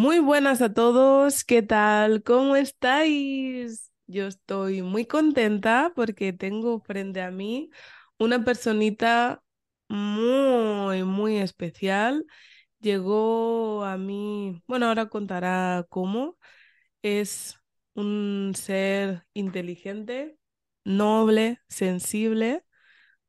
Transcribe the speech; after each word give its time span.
Muy 0.00 0.20
buenas 0.20 0.62
a 0.62 0.72
todos, 0.72 1.42
¿qué 1.42 1.60
tal? 1.60 2.22
¿Cómo 2.22 2.54
estáis? 2.54 3.90
Yo 4.06 4.28
estoy 4.28 4.80
muy 4.80 5.06
contenta 5.06 5.92
porque 5.96 6.32
tengo 6.32 6.78
frente 6.80 7.20
a 7.20 7.32
mí 7.32 7.70
una 8.16 8.44
personita 8.44 9.42
muy, 9.88 11.02
muy 11.02 11.38
especial. 11.38 12.24
Llegó 12.80 13.84
a 13.84 13.96
mí, 13.98 14.62
bueno, 14.68 14.86
ahora 14.88 15.08
contará 15.08 15.86
cómo. 15.90 16.38
Es 17.02 17.58
un 17.94 18.52
ser 18.56 19.24
inteligente, 19.34 20.38
noble, 20.84 21.60
sensible, 21.68 22.64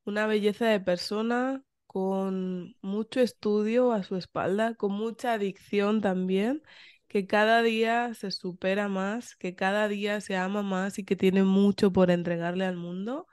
una 0.06 0.28
belleza 0.28 0.68
de 0.68 0.80
persona 0.82 1.64
con 1.90 2.76
mucho 2.82 3.20
estudio 3.20 3.94
a 3.94 4.04
su 4.04 4.16
espalda, 4.16 4.76
con 4.76 4.92
mucha 4.92 5.34
adicción 5.34 6.02
también, 6.02 6.62
que 7.08 7.26
cada 7.26 7.64
día 7.64 8.14
se 8.14 8.30
supera 8.30 8.88
más, 8.88 9.36
que 9.36 9.56
cada 9.56 9.88
día 9.88 10.22
se 10.22 10.36
ama 10.38 10.62
más 10.62 11.00
y 11.00 11.04
que 11.04 11.16
tiene 11.16 11.44
mucho 11.44 11.92
por 11.92 12.12
entregarle 12.12 12.66
al 12.66 12.78
mundo. 12.78 13.26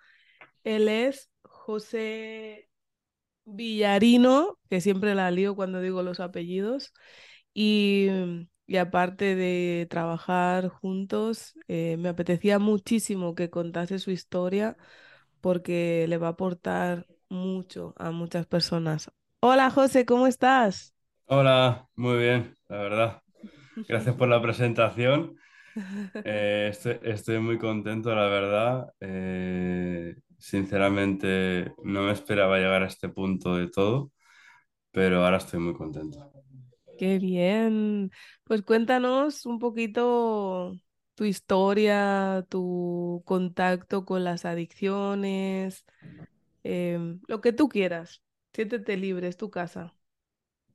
Él 0.64 0.88
es 0.88 1.30
José 1.42 2.70
Villarino, 3.44 4.58
que 4.70 4.80
siempre 4.80 5.14
la 5.14 5.30
lío 5.30 5.54
cuando 5.56 5.82
digo 5.82 6.02
los 6.02 6.20
apellidos, 6.20 6.94
y, 7.54 8.08
y 8.66 8.76
aparte 8.78 9.34
de 9.36 9.86
trabajar 9.90 10.68
juntos, 10.68 11.54
eh, 11.68 11.96
me 11.98 12.08
apetecía 12.10 12.58
muchísimo 12.58 13.34
que 13.34 13.50
contase 13.50 13.98
su 13.98 14.10
historia 14.12 14.78
porque 15.40 16.06
le 16.08 16.18
va 16.18 16.28
a 16.28 16.30
aportar 16.30 17.06
mucho 17.28 17.94
a 17.98 18.10
muchas 18.10 18.46
personas. 18.46 19.10
Hola 19.40 19.70
José, 19.70 20.04
¿cómo 20.06 20.26
estás? 20.26 20.94
Hola, 21.26 21.88
muy 21.96 22.18
bien, 22.18 22.54
la 22.68 22.78
verdad. 22.78 23.22
Gracias 23.88 24.16
por 24.16 24.28
la 24.28 24.40
presentación. 24.42 25.36
Eh, 26.24 26.68
estoy, 26.72 26.98
estoy 27.02 27.40
muy 27.40 27.58
contento, 27.58 28.14
la 28.14 28.26
verdad. 28.28 28.88
Eh, 29.00 30.16
sinceramente, 30.38 31.72
no 31.84 32.02
me 32.04 32.12
esperaba 32.12 32.58
llegar 32.58 32.82
a 32.82 32.86
este 32.88 33.08
punto 33.10 33.56
de 33.56 33.68
todo, 33.70 34.12
pero 34.92 35.24
ahora 35.24 35.38
estoy 35.38 35.60
muy 35.60 35.74
contento. 35.74 36.32
Qué 36.96 37.18
bien. 37.18 38.10
Pues 38.44 38.62
cuéntanos 38.62 39.44
un 39.46 39.58
poquito 39.58 40.72
tu 41.14 41.24
historia, 41.24 42.44
tu 42.48 43.22
contacto 43.26 44.04
con 44.06 44.24
las 44.24 44.44
adicciones, 44.46 45.84
em, 46.66 47.20
lo 47.28 47.40
que 47.40 47.52
tú 47.52 47.68
quieras. 47.68 48.22
Siéntete 48.52 48.96
libre, 48.96 49.28
es 49.28 49.36
tu 49.36 49.50
casa. 49.50 49.94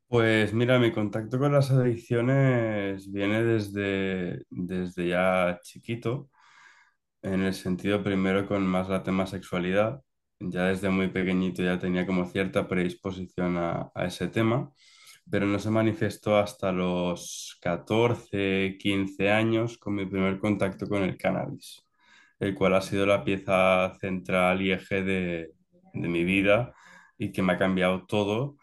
Pues 0.08 0.53
mira, 0.53 0.78
mi 0.78 0.92
contacto 0.92 1.39
con 1.39 1.53
las 1.53 1.72
adicciones 1.72 3.09
viene 3.11 3.44
desde, 3.44 4.44
desde 4.50 5.08
ya 5.08 5.59
chiquito, 5.64 6.30
en 7.22 7.42
el 7.44 7.53
sentido 7.53 8.03
primero 8.03 8.47
con 8.47 8.66
más 8.66 8.89
la 8.89 9.03
tema 9.03 9.28
sexualidad. 9.28 10.02
Ya 10.39 10.66
desde 10.67 10.89
muy 10.89 11.09
pequeñito 11.09 11.64
ya 11.64 11.80
tenía 11.80 12.06
como 12.06 12.25
cierta 12.25 12.67
predisposición 12.67 13.57
a, 13.57 13.91
ese 14.06 14.28
tema. 14.28 14.72
pero 15.30 15.46
no 15.47 15.59
se 15.59 15.69
manifestó 15.72 16.38
hasta 16.38 16.72
los 16.72 17.57
14, 17.62 18.78
15 18.80 19.31
años 19.31 19.78
con 19.78 19.96
mi 19.96 20.06
primer 20.06 20.40
contacto 20.40 20.88
con 20.88 21.03
el 21.03 21.18
cannabis, 21.18 21.84
el 22.40 22.56
cual 22.56 22.75
ha 22.75 22.81
sido 22.81 23.06
la 23.06 23.24
pieza 23.24 23.94
central 24.00 24.62
y 24.62 24.72
eje 24.74 25.03
de, 25.03 25.51
de 25.94 26.07
mi 26.07 26.24
vida 26.24 26.74
y 27.18 27.31
que 27.31 27.41
me 27.41 27.53
ha 27.53 27.57
cambiado 27.57 28.06
todo, 28.06 28.57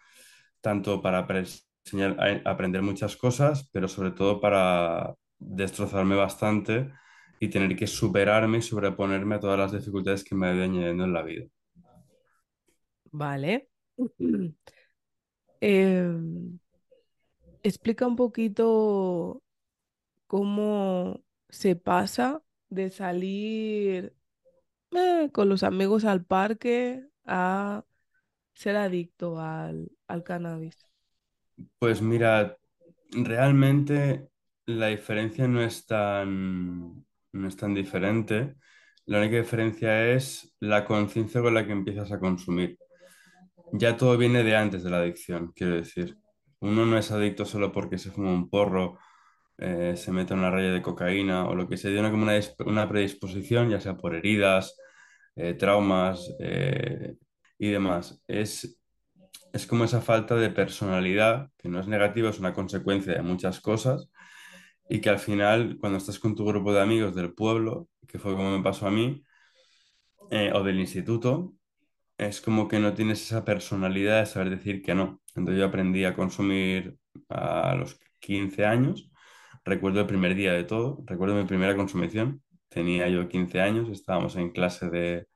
tanto 0.60 1.02
para 1.02 1.26
enseñar- 1.28 2.42
aprender 2.46 2.82
muchas 2.82 3.16
cosas, 3.16 3.68
pero 3.72 3.88
sobre 3.88 4.12
todo 4.12 4.40
para 4.40 5.14
destrozarme 5.38 6.16
bastante 6.16 6.90
y 7.40 7.48
tener 7.48 7.76
que 7.76 7.86
superarme 7.86 8.58
y 8.58 8.62
sobreponerme 8.62 9.36
a 9.36 9.40
todas 9.40 9.58
las 9.58 9.72
dificultades 9.72 10.24
que 10.24 10.34
me 10.34 10.50
he 10.50 10.54
ido 10.56 10.64
añadiendo 10.64 11.04
en 11.04 11.12
la 11.12 11.22
vida. 11.22 11.46
Vale. 13.12 13.68
Em, 15.60 16.58
explica 17.62 18.06
un 18.06 18.16
poquito 18.16 19.42
cómo 20.26 21.22
se 21.48 21.76
pasa 21.76 22.42
de 22.70 22.90
salir 22.90 24.14
eh, 24.92 25.30
con 25.32 25.48
los 25.48 25.62
amigos 25.62 26.04
al 26.04 26.24
parque 26.24 27.06
a 27.28 27.84
ser 28.54 28.76
adicto 28.76 29.40
al, 29.40 29.92
al 30.08 30.24
cannabis. 30.24 30.76
Pues 31.78 32.02
mira, 32.02 32.56
realmente 33.12 34.28
la 34.66 34.88
diferencia 34.88 35.48
no 35.48 35.62
es 35.62 35.86
tan, 35.86 37.04
no 37.32 37.48
es 37.48 37.56
tan 37.56 37.74
diferente. 37.74 38.54
La 39.06 39.18
única 39.18 39.36
diferencia 39.38 40.08
es 40.12 40.54
la 40.60 40.84
conciencia 40.84 41.40
con 41.42 41.54
la 41.54 41.66
que 41.66 41.72
empiezas 41.72 42.12
a 42.12 42.20
consumir. 42.20 42.78
Ya 43.72 43.96
todo 43.96 44.16
viene 44.18 44.42
de 44.44 44.56
antes 44.56 44.84
de 44.84 44.90
la 44.90 44.98
adicción, 44.98 45.52
quiero 45.54 45.76
decir. 45.76 46.16
Uno 46.60 46.86
no 46.86 46.98
es 46.98 47.10
adicto 47.12 47.44
solo 47.44 47.72
porque 47.72 47.98
se 47.98 48.10
fuma 48.10 48.32
un 48.32 48.50
porro, 48.50 48.98
eh, 49.58 49.94
se 49.96 50.12
mete 50.12 50.34
una 50.34 50.50
raya 50.50 50.72
de 50.72 50.82
cocaína 50.82 51.48
o 51.48 51.54
lo 51.54 51.68
que 51.68 51.76
sea. 51.76 51.90
Tiene 51.92 52.10
como 52.10 52.24
una, 52.24 52.38
una 52.66 52.88
predisposición, 52.88 53.70
ya 53.70 53.80
sea 53.80 53.96
por 53.96 54.14
heridas, 54.16 54.76
eh, 55.38 55.54
traumas 55.54 56.30
eh, 56.40 57.16
y 57.58 57.70
demás. 57.70 58.22
Es 58.28 58.78
es 59.52 59.66
como 59.66 59.84
esa 59.84 60.00
falta 60.00 60.34
de 60.36 60.50
personalidad, 60.50 61.50
que 61.58 61.68
no 61.68 61.80
es 61.80 61.88
negativa, 61.88 62.30
es 62.30 62.38
una 62.38 62.54
consecuencia 62.54 63.14
de 63.14 63.22
muchas 63.22 63.60
cosas, 63.60 64.10
y 64.88 65.00
que 65.00 65.10
al 65.10 65.18
final, 65.18 65.78
cuando 65.80 65.98
estás 65.98 66.18
con 66.18 66.34
tu 66.34 66.44
grupo 66.46 66.72
de 66.72 66.82
amigos 66.82 67.14
del 67.14 67.34
pueblo, 67.34 67.88
que 68.06 68.18
fue 68.18 68.34
como 68.34 68.56
me 68.56 68.62
pasó 68.62 68.86
a 68.86 68.90
mí, 68.90 69.22
eh, 70.30 70.52
o 70.54 70.62
del 70.62 70.80
instituto, 70.80 71.54
es 72.18 72.40
como 72.40 72.68
que 72.68 72.80
no 72.80 72.94
tienes 72.94 73.22
esa 73.22 73.44
personalidad 73.44 74.20
de 74.20 74.26
saber 74.26 74.50
decir 74.50 74.82
que 74.82 74.94
no. 74.94 75.22
Entonces 75.34 75.58
yo 75.60 75.66
aprendí 75.66 76.04
a 76.04 76.14
consumir 76.14 76.98
a 77.28 77.74
los 77.76 77.98
15 78.20 78.66
años, 78.66 79.10
recuerdo 79.64 80.00
el 80.00 80.06
primer 80.06 80.34
día 80.34 80.52
de 80.52 80.64
todo, 80.64 81.02
recuerdo 81.06 81.36
mi 81.36 81.44
primera 81.46 81.76
consumición, 81.76 82.42
tenía 82.68 83.08
yo 83.08 83.28
15 83.28 83.60
años, 83.60 83.88
estábamos 83.90 84.36
en 84.36 84.50
clase 84.52 84.90
de, 84.90 85.26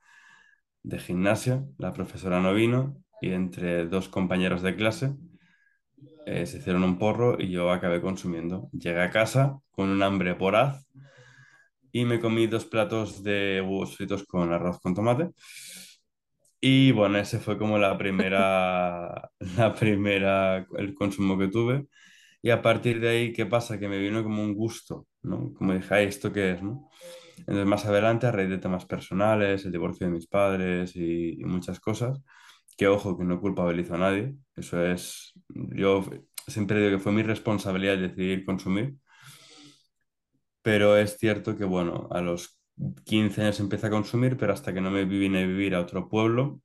de 0.83 0.99
gimnasia, 1.01 1.65
la 1.79 1.93
profesora 1.93 2.41
no 2.41 2.55
vino, 2.55 2.97
y 3.23 3.33
entre 3.33 3.87
dos 3.87 4.09
compañeros 4.09 4.63
de 4.63 4.77
clase, 4.77 5.15
eh, 6.27 6.47
se 6.47 6.59
hicieron 6.59 6.85
un 6.85 6.99
porro 6.99 7.41
y 7.41 7.51
yo 7.51 7.71
acabé 7.71 8.01
consumiendo. 8.01 8.69
Llegué 8.73 9.01
a 9.03 9.11
casa 9.11 9.59
con 9.71 9.89
un 9.89 10.03
hambre 10.03 10.35
voraz 10.35 10.87
y 11.93 12.05
me 12.05 12.21
comí 12.21 12.47
dos 12.47 12.65
platos 12.65 13.23
de 13.23 13.61
huevos 13.61 13.97
fritos 13.97 14.25
con 14.25 14.53
arroz 14.53 14.81
con 14.81 14.95
tomate. 14.95 15.31
Y 16.61 16.93
bueno, 16.93 17.19
ese 17.19 17.41
fue 17.41 17.59
como 17.59 17.77
la 17.79 17.99
primera, 17.99 19.31
la 19.57 19.75
primera, 19.75 20.67
el 20.79 20.95
consumo 20.95 21.37
que 21.39 21.49
tuve. 21.49 21.87
Y 22.43 22.51
a 22.51 22.63
partir 22.63 23.01
de 23.01 23.09
ahí, 23.11 23.33
¿qué 23.33 23.47
pasa? 23.47 23.79
Que 23.81 23.89
me 23.89 23.99
vino 23.99 24.23
como 24.23 24.43
un 24.45 24.55
gusto, 24.55 25.09
¿no? 25.23 25.55
Como 25.55 25.75
dije, 25.75 25.95
"Ay, 25.95 26.07
¿esto 26.09 26.33
qué 26.33 26.53
es, 26.53 26.63
no? 26.63 26.91
Entonces, 27.47 27.67
más 27.67 27.85
adelante, 27.87 28.27
a 28.27 28.33
raíz 28.33 28.49
de 28.51 28.59
temas 28.59 28.87
personales, 28.87 29.65
el 29.65 29.73
divorcio 29.73 30.07
de 30.07 30.13
mis 30.13 30.27
padres 30.27 30.97
y, 30.97 31.41
y 31.41 31.45
muchas 31.45 31.81
cosas, 31.81 32.21
que 32.77 32.89
ojo, 32.89 33.19
que 33.19 33.25
no 33.25 33.41
culpabilizo 33.41 33.95
a 33.95 33.99
nadie, 33.99 34.35
eso 34.57 34.85
es, 34.85 35.33
yo 35.49 36.05
siempre 36.49 36.79
digo 36.81 36.97
que 36.99 37.03
fue 37.03 37.13
mi 37.13 37.23
responsabilidad 37.23 37.99
decidir 37.99 38.45
consumir, 38.45 38.97
pero 40.63 40.97
es 40.97 41.19
cierto 41.19 41.57
que, 41.57 41.65
bueno, 41.65 42.09
a 42.11 42.21
los 42.21 42.59
15 43.05 43.43
años 43.43 43.61
empecé 43.61 43.87
a 43.89 43.91
consumir, 43.91 44.37
pero 44.37 44.53
hasta 44.53 44.73
que 44.73 44.81
no 44.81 44.91
me 44.91 45.05
vine 45.05 45.43
a 45.43 45.47
vivir 45.47 45.75
a 45.75 45.81
otro 45.81 46.09
pueblo, 46.09 46.61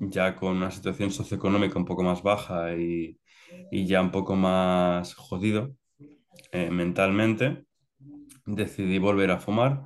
ya 0.00 0.36
con 0.36 0.56
una 0.56 0.70
situación 0.70 1.10
socioeconómica 1.10 1.78
un 1.78 1.84
poco 1.86 2.02
más 2.02 2.22
baja 2.22 2.74
y, 2.76 3.18
y 3.70 3.86
ya 3.86 4.00
un 4.02 4.12
poco 4.12 4.36
más 4.36 5.14
jodido 5.14 5.74
eh, 6.52 6.70
mentalmente, 6.70 7.66
decidí 8.46 8.98
volver 8.98 9.30
a 9.32 9.40
fumar 9.40 9.84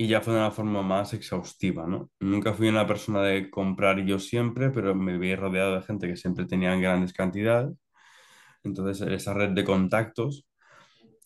y 0.00 0.06
ya 0.06 0.22
fue 0.22 0.32
de 0.32 0.40
una 0.40 0.50
forma 0.50 0.80
más 0.80 1.12
exhaustiva, 1.12 1.86
¿no? 1.86 2.10
Nunca 2.20 2.54
fui 2.54 2.70
una 2.70 2.86
persona 2.86 3.20
de 3.20 3.50
comprar 3.50 4.02
yo 4.06 4.18
siempre, 4.18 4.70
pero 4.70 4.94
me 4.94 5.18
vi 5.18 5.34
rodeado 5.34 5.74
de 5.74 5.82
gente 5.82 6.08
que 6.08 6.16
siempre 6.16 6.46
tenía 6.46 6.74
grandes 6.76 7.12
cantidades. 7.12 7.76
Entonces, 8.64 9.06
esa 9.06 9.34
red 9.34 9.50
de 9.50 9.62
contactos 9.62 10.48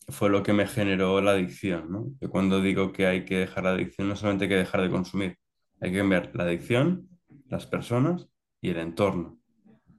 fue 0.09 0.29
lo 0.29 0.43
que 0.43 0.53
me 0.53 0.67
generó 0.67 1.21
la 1.21 1.31
adicción, 1.31 1.89
¿no? 1.89 2.09
Yo 2.21 2.29
cuando 2.31 2.61
digo 2.61 2.91
que 2.91 3.07
hay 3.07 3.25
que 3.25 3.39
dejar 3.39 3.63
la 3.63 3.75
adicción, 3.75 4.09
no 4.09 4.17
solamente 4.17 4.47
hay 4.47 4.49
que 4.49 4.57
dejar 4.57 4.83
de 4.83 4.91
consumir, 4.91 5.39
hay 5.81 5.93
que 5.93 6.03
ver 6.03 6.35
la 6.35 6.43
adicción, 6.43 7.09
las 7.47 7.69
personas 7.69 8.29
y 8.61 8.71
el 8.71 8.79
entorno 8.79 9.39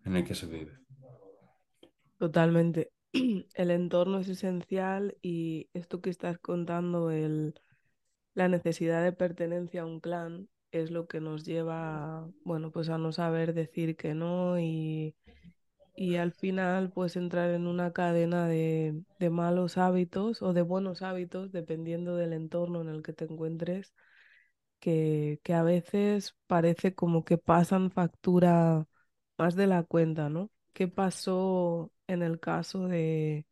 en 0.04 0.18
el 0.18 0.26
que 0.26 0.36
se 0.36 0.48
vive. 0.48 0.74
Totalmente. 2.18 2.92
El 3.56 3.72
entorno 3.72 4.20
es 4.20 4.28
esencial 4.28 5.16
y 5.22 5.70
esto 5.74 6.02
que 6.02 6.10
estás 6.10 6.38
contando, 6.40 7.12
el, 7.12 7.56
la 8.36 8.50
necesidad 8.50 9.04
de 9.04 9.14
pertenencia 9.14 9.84
a 9.84 9.86
un 9.88 10.02
clan, 10.02 10.50
es 10.72 10.92
lo 10.92 11.08
que 11.08 11.22
nos 11.22 11.46
lleva, 11.46 12.20
a, 12.22 12.32
bueno, 12.46 12.72
pues 12.72 12.90
a 12.90 13.00
no 13.00 13.14
saber 13.14 13.54
decir 13.56 13.98
que 13.98 14.16
no 14.16 14.60
y, 14.60 15.16
y 15.96 16.18
al 16.18 16.34
final 16.34 16.92
pues 16.92 17.16
entrar 17.18 17.52
en 17.52 17.68
una 17.68 17.94
cadena 17.94 18.48
de, 18.48 19.04
de 19.20 19.30
malos 19.32 19.78
hábitos 19.78 20.42
o 20.42 20.54
de 20.54 20.62
buenos 20.64 21.02
hábitos, 21.04 21.52
dependiendo 21.52 22.16
del 22.18 22.34
entorno 22.34 22.82
en 22.82 22.90
el 22.90 23.04
que 23.04 23.14
te 23.14 23.26
encuentres, 23.26 23.94
que, 24.80 25.40
que 25.44 25.54
a 25.54 25.64
veces 25.64 26.36
parece 26.48 26.94
como 26.96 27.24
que 27.26 27.38
pasan 27.38 27.92
factura 27.92 28.88
más 29.38 29.56
de 29.56 29.68
la 29.68 29.84
cuenta, 29.84 30.30
¿no? 30.30 30.52
¿Qué 30.74 30.88
pasó 30.88 31.92
en 32.08 32.22
el 32.24 32.40
caso 32.40 32.88
de, 32.88 33.46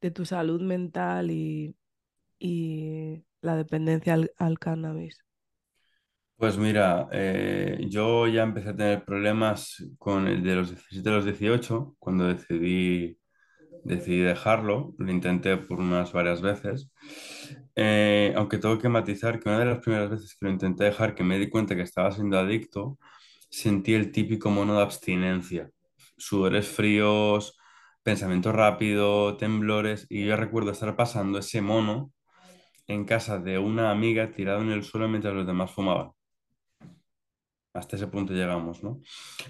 de 0.00 0.10
tu 0.10 0.24
salud 0.26 0.60
mental 0.62 1.30
y, 1.30 1.76
y 2.38 3.24
la 3.40 3.56
dependencia 3.56 4.14
al, 4.14 4.58
cannabis? 4.58 5.24
Pues 6.36 6.56
mira, 6.56 7.08
eh, 7.12 7.84
yo 7.90 8.28
ya 8.28 8.44
empecé 8.44 8.68
a 8.70 8.76
tener 8.76 9.04
problemas 9.04 9.82
con 9.98 10.28
el 10.28 10.42
de 10.44 10.54
los 10.54 10.70
17 10.70 11.08
a 11.08 11.12
los 11.12 11.24
18, 11.24 11.96
cuando 11.98 12.26
decidí, 12.28 13.18
decidí 13.84 14.20
dejarlo, 14.20 14.94
lo 14.98 15.10
intenté 15.12 15.56
por 15.58 15.80
unas 15.80 16.12
varias 16.12 16.42
veces, 16.42 16.90
Eh, 17.76 18.34
aunque 18.36 18.58
tengo 18.58 18.78
que 18.78 18.88
matizar 18.88 19.40
que 19.40 19.48
una 19.48 19.60
de 19.60 19.66
las 19.66 19.78
primeras 19.80 20.10
veces 20.10 20.36
que 20.36 20.46
lo 20.46 20.52
intenté 20.52 20.84
dejar, 20.84 21.14
que 21.14 21.24
me 21.24 21.38
di 21.38 21.48
cuenta 21.50 21.76
que 21.76 21.82
estaba 21.82 22.12
siendo 22.12 22.38
adicto, 22.38 22.98
sentí 23.50 23.94
el 23.94 24.12
típico 24.12 24.50
mono 24.50 24.76
de 24.76 24.82
abstinencia, 24.82 25.70
sudores 26.18 26.68
fríos, 26.68 27.58
pensamiento 28.02 28.52
rápido, 28.52 29.36
temblores, 29.36 30.06
y 30.10 30.26
yo 30.26 30.36
recuerdo 30.36 30.72
estar 30.72 30.96
pasando 30.96 31.38
ese 31.38 31.60
mono 31.62 32.12
en 32.88 33.04
casa 33.04 33.38
de 33.38 33.58
una 33.58 33.90
amiga 33.92 34.32
tirado 34.32 34.62
en 34.62 34.70
el 34.72 34.84
suelo 34.84 35.08
mientras 35.08 35.34
los 35.34 35.46
demás 35.46 35.70
fumaban. 35.70 36.10
Hasta 37.72 37.96
ese 37.96 38.08
punto 38.08 38.34
llegamos, 38.34 38.82
¿no? 38.82 39.00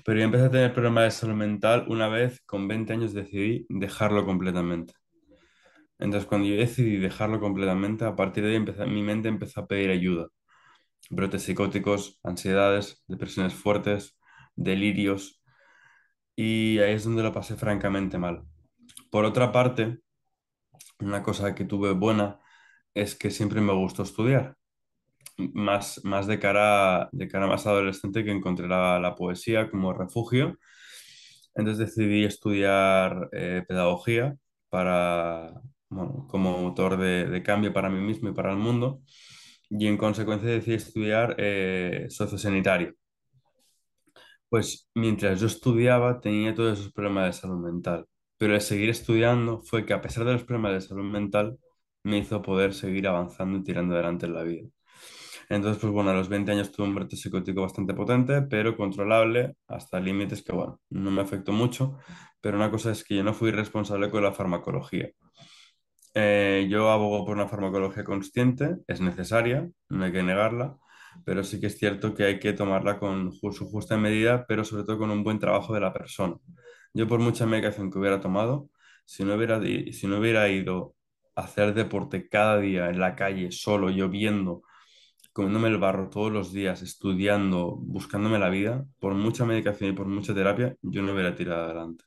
Pero 0.05 0.19
yo 0.19 0.25
empecé 0.27 0.45
a 0.47 0.51
tener 0.51 0.73
problemas 0.73 1.05
de 1.05 1.11
salud 1.11 1.35
mental 1.35 1.85
una 1.89 2.09
vez 2.09 2.41
con 2.47 2.69
20 2.69 2.93
años 2.93 3.13
decidí 3.15 3.67
dejarlo 3.69 4.25
completamente. 4.27 4.95
Entonces, 5.99 6.29
cuando 6.29 6.49
yo 6.49 6.57
decidí 6.57 6.97
dejarlo 6.97 7.41
completamente, 7.41 8.05
a 8.05 8.15
partir 8.17 8.45
de 8.45 8.51
ahí 8.51 8.57
empecé- 8.57 8.87
mi 8.87 9.03
mente 9.03 9.29
empezó 9.29 9.61
a 9.61 9.67
pedir 9.67 9.91
ayuda. 9.91 10.29
Brotes 11.11 11.43
psicóticos, 11.45 12.21
ansiedades, 12.25 13.05
depresiones 13.09 13.55
fuertes, 13.55 14.19
delirios, 14.57 15.43
y 16.37 16.79
ahí 16.81 16.95
es 16.95 17.05
donde 17.05 17.23
lo 17.23 17.33
pasé 17.33 17.57
francamente 17.57 18.19
mal. 18.19 18.45
Por 19.11 19.25
otra 19.25 19.53
parte, 19.53 20.01
una 21.01 21.23
cosa 21.23 21.55
que 21.55 21.65
tuve 21.65 21.93
buena 21.93 22.41
es 22.95 23.15
que 23.17 23.31
siempre 23.31 23.61
me 23.61 23.73
gustó 23.73 24.03
estudiar. 24.03 24.57
más, 25.55 26.01
más 26.05 26.27
de 26.27 26.39
cara, 26.41 27.09
de 27.13 27.29
cara 27.29 27.47
más 27.47 27.67
adolescente 27.67 28.25
que 28.25 28.33
encontré 28.33 28.69
la, 28.69 28.99
la 29.01 29.15
poesía 29.15 29.71
como 29.71 29.93
refugio. 29.93 30.59
Entonces 31.55 31.95
decidí 31.97 32.25
estudiar 32.25 33.29
eh, 33.33 33.65
pedagogía 33.67 34.37
para, 34.71 35.53
bueno, 35.89 36.27
como 36.29 36.59
motor 36.59 36.97
de, 36.99 37.43
cambio 37.43 37.73
para 37.73 37.91
mí 37.91 38.01
mismo 38.01 38.29
y 38.31 38.33
para 38.35 38.53
el 38.53 38.59
mundo. 38.59 39.03
Y 39.71 39.87
en 39.89 39.97
consecuencia 39.99 40.51
decidí 40.51 40.77
estudiar 40.77 41.37
eh, 41.39 42.07
sociosanitario. 42.11 42.95
Pues 44.49 44.89
mientras 44.95 45.41
yo 45.41 45.47
estudiaba 45.47 46.21
tenía 46.21 46.55
todos 46.55 46.79
esos 46.79 46.93
problemas 46.93 47.27
de 47.27 47.33
salud 47.41 47.59
mental. 47.65 48.07
Pero 48.39 48.55
el 48.55 48.61
seguir 48.61 48.89
estudiando 48.91 49.63
fue 49.63 49.85
que 49.85 49.93
a 49.93 50.01
pesar 50.01 50.25
de 50.25 50.33
los 50.33 50.45
problemas 50.45 50.73
de 50.73 50.81
salud 50.89 51.05
mental, 51.11 51.59
me 52.09 52.19
hizo 52.19 52.43
poder 52.43 52.75
seguir 52.75 53.09
avanzando 53.09 53.59
y 53.59 53.63
tirando 53.65 53.95
adelante 53.95 54.27
en 54.27 54.35
la 54.35 54.43
vida. 54.43 54.69
Entonces, 55.49 55.81
pues 55.81 55.93
bueno, 55.93 56.11
a 56.11 56.15
los 56.15 56.29
20 56.29 56.53
años 56.53 56.73
tuve 56.73 56.87
un 56.89 56.95
brote 56.95 57.17
psicótico 57.17 57.63
bastante 57.63 57.95
potente, 57.95 58.43
pero 58.43 58.77
controlable 58.77 59.57
hasta 59.67 59.99
límites 60.01 60.43
que, 60.43 60.53
bueno, 60.53 60.81
no 60.91 61.11
me 61.11 61.23
afectó 61.23 61.53
mucho, 61.53 61.99
pero 62.41 62.57
una 62.59 62.71
cosa 62.71 62.93
es 62.93 63.05
que 63.05 63.17
yo 63.17 63.25
no 63.25 63.33
fui 63.35 63.51
responsable 63.51 64.11
con 64.11 64.23
la 64.23 64.33
farmacología. 64.33 65.11
Eh, 66.15 66.67
yo 66.71 66.91
abogo 66.91 67.25
por 67.25 67.37
una 67.37 67.49
farmacología 67.49 68.05
consciente, 68.05 68.79
es 68.87 69.01
necesaria, 69.01 69.69
no 69.89 70.05
hay 70.05 70.13
que 70.13 70.23
negarla, 70.23 70.77
pero 71.25 71.45
sí 71.45 71.61
que 71.61 71.67
es 71.69 71.79
cierto 71.79 72.15
que 72.15 72.25
hay 72.25 72.39
que 72.39 72.53
tomarla 72.53 72.99
con 72.99 73.33
su 73.33 73.69
justa 73.71 73.97
medida, 73.97 74.45
pero 74.47 74.65
sobre 74.65 74.85
todo 74.85 74.99
con 74.99 75.11
un 75.11 75.23
buen 75.25 75.39
trabajo 75.39 75.75
de 75.75 75.81
la 75.81 75.93
persona. 75.93 76.37
Yo 76.95 77.07
por 77.07 77.21
mucha 77.21 77.47
medicación 77.47 77.91
que 77.91 77.99
hubiera 77.99 78.21
tomado, 78.21 78.71
si 79.05 79.25
no 79.25 79.35
hubiera, 79.35 79.61
si 79.63 80.07
no 80.07 80.19
hubiera 80.19 80.49
ido 80.49 80.95
hacer 81.39 81.73
deporte 81.75 82.29
cada 82.29 82.59
día 82.59 82.89
en 82.89 82.99
la 82.99 83.15
calle, 83.15 83.53
solo, 83.53 83.91
lloviendo, 83.91 84.63
comiéndome 85.33 85.69
el 85.69 85.79
barro 85.79 86.11
todos 86.11 86.33
los 86.33 86.53
días, 86.53 86.83
estudiando, 86.83 87.77
buscándome 87.77 88.39
la 88.41 88.51
vida, 88.51 88.85
por 88.99 89.15
mucha 89.15 89.45
medicación 89.45 89.91
y 89.91 89.93
por 89.95 90.09
mucha 90.09 90.35
terapia, 90.35 90.75
yo 90.83 91.03
no 91.03 91.13
hubiera 91.13 91.35
tirado 91.37 91.65
adelante. 91.67 92.05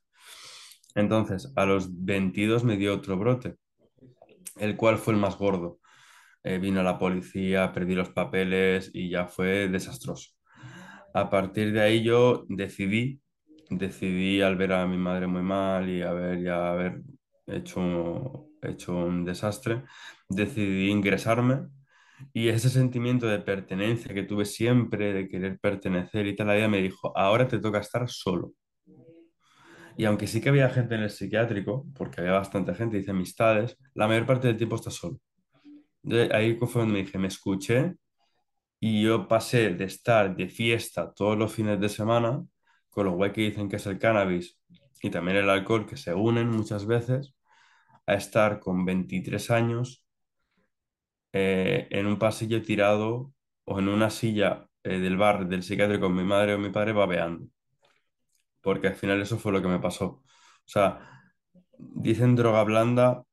Entonces, 0.96 1.54
a 1.56 1.66
los 1.66 1.90
22 2.04 2.66
me 2.66 2.76
dio 2.76 2.94
otro 2.94 3.18
brote, 3.18 3.56
el 4.58 4.76
cual 4.76 4.98
fue 4.98 5.14
el 5.14 5.20
más 5.20 5.38
gordo. 5.38 5.80
Eh, 6.44 6.58
vino 6.58 6.84
la 6.84 7.00
policía, 7.00 7.72
perdí 7.72 7.96
los 7.96 8.10
papeles 8.10 8.92
y 8.94 9.10
ya 9.10 9.28
fue 9.28 9.70
desastroso. 9.70 10.32
A 11.14 11.30
partir 11.30 11.72
de 11.72 11.82
ahí 11.82 12.04
yo 12.04 12.46
decidí, 12.50 13.22
decidí 13.70 14.42
al 14.42 14.58
ver 14.58 14.74
a 14.74 14.88
mi 14.88 14.98
madre 14.98 15.28
muy 15.28 15.42
mal 15.44 15.90
y 15.90 16.02
haber 16.02 16.42
ya 16.42 16.72
haber 16.72 17.02
hecho, 17.56 18.50
hecho 18.62 18.96
un 18.96 19.26
desastre, 19.26 19.84
decidí 20.30 20.90
ingresarme 20.90 21.68
y 22.34 22.50
ese 22.50 22.70
sentimiento 22.70 23.28
de 23.28 23.40
pertenencia 23.40 24.14
que 24.14 24.24
tuve 24.24 24.46
siempre, 24.46 25.14
de 25.14 25.28
querer 25.28 25.60
pertenecer 25.60 26.28
y 26.28 26.36
tal, 26.36 26.48
la 26.48 26.56
vida 26.56 26.68
me 26.68 26.82
dijo, 26.82 27.18
ahora 27.18 27.48
te 27.48 27.60
toca 27.60 27.80
estar 27.80 28.10
solo. 28.10 28.54
Y 29.98 30.06
aunque 30.06 30.28
sí 30.28 30.42
que 30.42 30.50
había 30.50 30.70
gente 30.70 30.96
en 30.96 31.02
el 31.04 31.10
psiquiátrico, 31.10 31.86
porque 31.96 32.22
había 32.22 32.34
bastante 32.34 32.74
gente, 32.74 32.98
hice 32.98 33.12
amistades, 33.12 33.78
la 33.94 34.08
mayor 34.08 34.26
parte 34.26 34.48
del 34.48 34.58
tiempo 34.58 34.76
estás 34.76 34.96
solo. 34.96 35.20
De 36.02 36.30
ahí 36.34 36.56
fue 36.58 36.82
donde 36.82 36.94
me 36.94 37.04
dije, 37.04 37.18
me 37.18 37.28
escuché 37.28 37.96
y 38.80 39.04
yo 39.04 39.28
pasé 39.28 39.72
de 39.76 39.86
estar 39.86 40.36
de 40.36 40.50
fiesta 40.50 41.14
todos 41.14 41.38
los 41.38 41.54
fines 41.54 41.80
de 41.80 41.90
semana, 41.90 42.44
con 42.90 43.06
lo 43.06 43.12
guay 43.14 43.32
que 43.32 43.42
dicen 43.42 43.70
que 43.70 43.76
es 43.76 43.86
el 43.86 44.00
cannabis 44.00 44.60
y 45.04 45.10
también 45.10 45.38
el 45.38 45.50
alcohol, 45.50 45.86
que 45.86 45.98
se 45.98 46.14
unen 46.14 46.50
muchas 46.50 46.86
veces, 46.86 47.34
a 48.12 48.16
estar 48.16 48.60
con 48.60 48.86
23 48.86 49.52
años 49.52 50.06
eh, 51.34 51.88
en 51.92 52.08
un 52.08 52.20
pasillo 52.20 52.62
tirado 52.62 53.34
o 53.66 53.80
en 53.80 53.88
una 53.88 54.10
silla 54.10 54.68
eh, 54.84 55.00
del 55.00 55.18
bar 55.18 55.48
del 55.48 55.64
psiquiátrico 55.64 56.08
con 56.08 56.16
mi 56.16 56.24
madre 56.24 56.54
o 56.56 56.60
mi 56.60 56.70
padre 56.70 56.94
babeando, 56.94 57.48
porque 58.62 58.88
al 58.88 58.96
final 58.96 59.22
eso 59.22 59.38
fue 59.38 59.52
lo 59.52 59.62
que 59.62 59.68
me 59.68 59.80
pasó. 59.80 60.06
O 60.06 60.24
sea, 60.66 61.00
dicen 61.78 62.36
droga 62.36 62.64
blanda, 62.64 63.24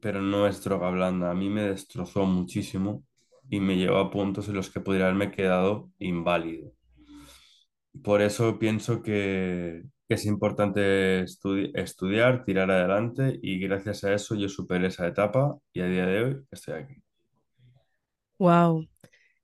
pero 0.00 0.22
no 0.22 0.46
es 0.46 0.62
droga 0.64 0.90
blanda. 0.90 1.30
A 1.30 1.34
mí 1.34 1.48
me 1.50 1.62
destrozó 1.62 2.24
muchísimo 2.26 3.04
y 3.50 3.60
me 3.60 3.76
llevó 3.76 3.98
a 3.98 4.10
puntos 4.10 4.48
en 4.48 4.54
los 4.54 4.70
que 4.70 4.80
podría 4.80 5.06
haberme 5.06 5.30
quedado 5.30 5.90
inválido. 5.98 6.72
Por 8.02 8.22
eso 8.22 8.58
pienso 8.58 9.02
que, 9.02 9.84
que 10.08 10.14
es 10.14 10.26
importante 10.26 11.22
estudi- 11.24 11.72
estudiar, 11.74 12.44
tirar 12.44 12.70
adelante 12.70 13.38
y 13.42 13.58
gracias 13.60 14.04
a 14.04 14.14
eso 14.14 14.34
yo 14.36 14.48
superé 14.48 14.88
esa 14.88 15.06
etapa 15.08 15.58
y 15.72 15.80
a 15.80 15.86
día 15.86 16.06
de 16.06 16.24
hoy 16.24 16.46
estoy 16.50 16.74
aquí. 16.74 16.94
Wow, 18.38 18.88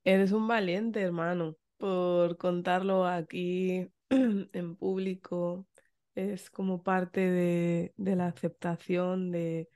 eres 0.04 0.32
un 0.32 0.48
valiente, 0.48 1.00
hermano, 1.02 1.56
por 1.78 2.36
contarlo 2.38 3.06
aquí 3.06 3.88
en 4.10 4.76
público. 4.76 5.66
Es 6.14 6.50
como 6.50 6.82
parte 6.82 7.20
de, 7.20 7.94
la 7.98 8.26
aceptación 8.28 9.30
de, 9.32 9.68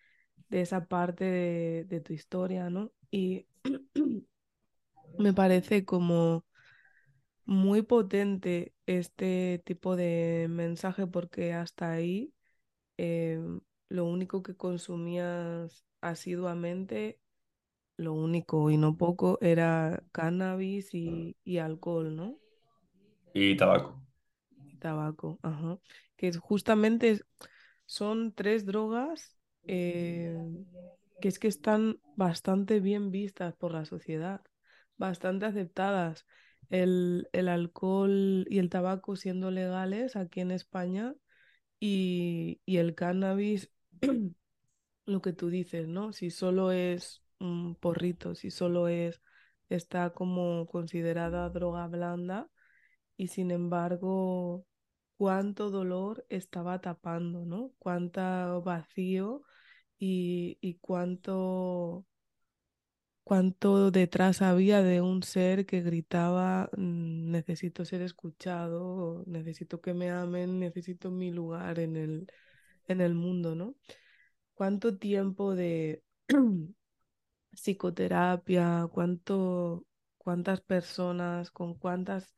de 0.51 0.63
esa 0.63 0.87
parte 0.87 1.25
de, 1.25 1.85
de 1.87 2.01
tu 2.01 2.13
historia, 2.15 2.71
¿no? 2.71 2.93
Y 3.11 3.47
me 5.19 5.33
parece 5.35 5.85
como 5.85 6.45
muy 7.45 7.83
potente 7.83 8.72
este 8.87 9.63
tipo 9.65 9.97
de 9.97 10.49
mensaje 10.51 11.07
porque 11.07 11.53
hasta 11.55 11.91
ahí 11.93 12.35
eh, 12.99 13.41
lo 13.89 14.07
único 14.07 14.43
que 14.43 14.57
consumías 14.57 15.85
asiduamente, 16.01 17.21
lo 17.97 18.15
único 18.15 18.71
y 18.71 18.79
no 18.79 18.97
poco, 18.99 19.39
era 19.43 20.05
cannabis 20.13 20.95
y, 20.95 21.37
y 21.45 21.59
alcohol, 21.59 22.17
¿no? 22.17 22.39
Y 23.35 23.57
tabaco. 23.57 24.01
Y 24.65 24.77
tabaco, 24.79 25.39
ajá. 25.43 25.79
Que 26.17 26.33
justamente 26.35 27.21
son 27.87 28.33
tres 28.35 28.67
drogas. 28.67 29.37
eh, 29.67 30.37
que 31.21 31.29
es 31.29 31.39
que 31.39 31.49
están 31.49 32.01
bastante 32.17 32.81
bien 32.81 33.11
vistas 33.13 33.55
por 33.57 33.73
la 33.73 33.85
sociedad, 33.87 34.43
bastante 34.97 35.47
aceptadas. 35.47 36.27
El, 36.73 37.29
el 37.33 37.49
alcohol 37.49 38.47
y 38.51 38.59
el 38.59 38.71
tabaco 38.71 39.17
siendo 39.17 39.53
legales 39.53 40.17
aquí 40.17 40.41
en 40.41 40.51
España 40.53 41.15
y, 41.81 42.61
y 42.67 42.79
el 42.79 42.95
cannabis, 42.95 43.71
lo 45.07 45.23
que 45.23 45.33
tú 45.33 45.49
dices, 45.51 45.89
¿no? 45.89 46.13
Si 46.13 46.31
solo 46.31 46.73
es 46.73 47.23
un 47.41 47.75
porrito, 47.77 48.35
si 48.35 48.51
solo 48.51 48.89
es, 48.89 49.21
está 49.69 50.11
como 50.13 50.67
considerada 50.67 51.49
droga 51.51 51.87
blanda 51.89 52.51
y 53.17 53.29
sin 53.29 53.51
embargo, 53.51 54.67
cuánto 55.17 55.71
dolor 55.71 56.27
estaba 56.29 56.81
tapando, 56.81 57.45
¿no? 57.45 57.73
Cuánto 57.79 58.63
vacío 58.63 59.43
y, 59.99 60.59
y 60.61 60.75
cuánto, 60.77 62.07
cuánto 63.25 63.91
detrás 63.91 64.43
había 64.43 64.83
de 64.83 65.01
un 65.01 65.23
ser 65.23 65.67
que 65.67 65.81
gritaba, 65.83 66.71
"Mm, 66.77 67.31
necesito 67.31 67.85
ser 67.85 68.03
escuchado, 68.03 69.25
necesito 69.27 69.81
que 69.81 69.95
me 69.95 70.11
amen, 70.11 70.59
necesito 70.61 71.11
mi 71.11 71.31
lugar 71.31 71.79
en 71.79 71.97
el, 71.97 72.27
en 72.89 73.01
el 73.01 73.15
mundo, 73.15 73.55
¿no? 73.55 73.75
¿Cuánto 74.55 74.99
tiempo 74.99 75.55
de 75.55 76.03
psicoterapia, 77.53 78.89
cuánto, 78.93 79.87
cuántas 80.19 80.61
personas, 80.61 81.51
con 81.51 81.75
cuántas 81.75 82.35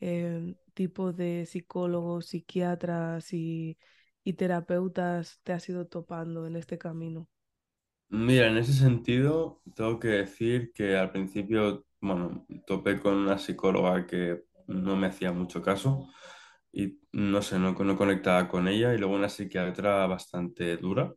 eh, 0.00 0.56
tipos 0.74 1.16
de 1.16 1.46
psicólogos, 1.46 2.26
psiquiatras 2.28 3.32
y, 3.32 3.78
y 4.24 4.34
terapeutas 4.34 5.40
te 5.44 5.52
has 5.52 5.68
ido 5.68 5.86
topando 5.86 6.46
en 6.46 6.56
este 6.56 6.78
camino? 6.78 7.28
Mira, 8.10 8.46
en 8.48 8.56
ese 8.56 8.72
sentido, 8.72 9.60
tengo 9.74 9.98
que 10.00 10.08
decir 10.08 10.72
que 10.72 10.96
al 10.96 11.10
principio, 11.12 11.84
bueno, 12.00 12.46
topé 12.66 12.98
con 13.00 13.14
una 13.14 13.38
psicóloga 13.38 14.06
que 14.06 14.44
no 14.66 14.96
me 14.96 15.08
hacía 15.08 15.30
mucho 15.32 15.60
caso 15.60 16.08
y 16.72 17.00
no 17.12 17.42
sé, 17.42 17.58
no, 17.58 17.72
no 17.74 17.96
conectaba 17.96 18.48
con 18.48 18.68
ella 18.68 18.94
y 18.94 18.98
luego 18.98 19.14
una 19.14 19.28
psiquiatra 19.28 20.06
bastante 20.06 20.76
dura 20.78 21.14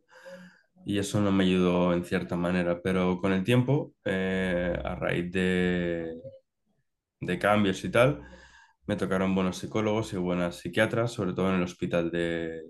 y 0.86 0.98
eso 0.98 1.20
no 1.20 1.32
me 1.32 1.44
ayudó 1.44 1.94
en 1.94 2.04
cierta 2.04 2.36
manera, 2.36 2.82
pero 2.82 3.20
con 3.20 3.32
el 3.32 3.44
tiempo, 3.44 3.94
eh, 4.04 4.78
a 4.84 4.94
raíz 4.96 5.32
de, 5.32 6.14
de 7.20 7.38
cambios 7.38 7.84
y 7.84 7.90
tal, 7.90 8.22
me 8.86 8.96
tocaron 8.96 9.34
buenos 9.34 9.58
psicólogos 9.58 10.12
y 10.12 10.16
buenas 10.16 10.56
psiquiatras, 10.56 11.12
sobre 11.12 11.32
todo 11.34 11.50
en 11.50 11.56
el 11.56 11.62
hospital 11.64 12.10
de, 12.10 12.62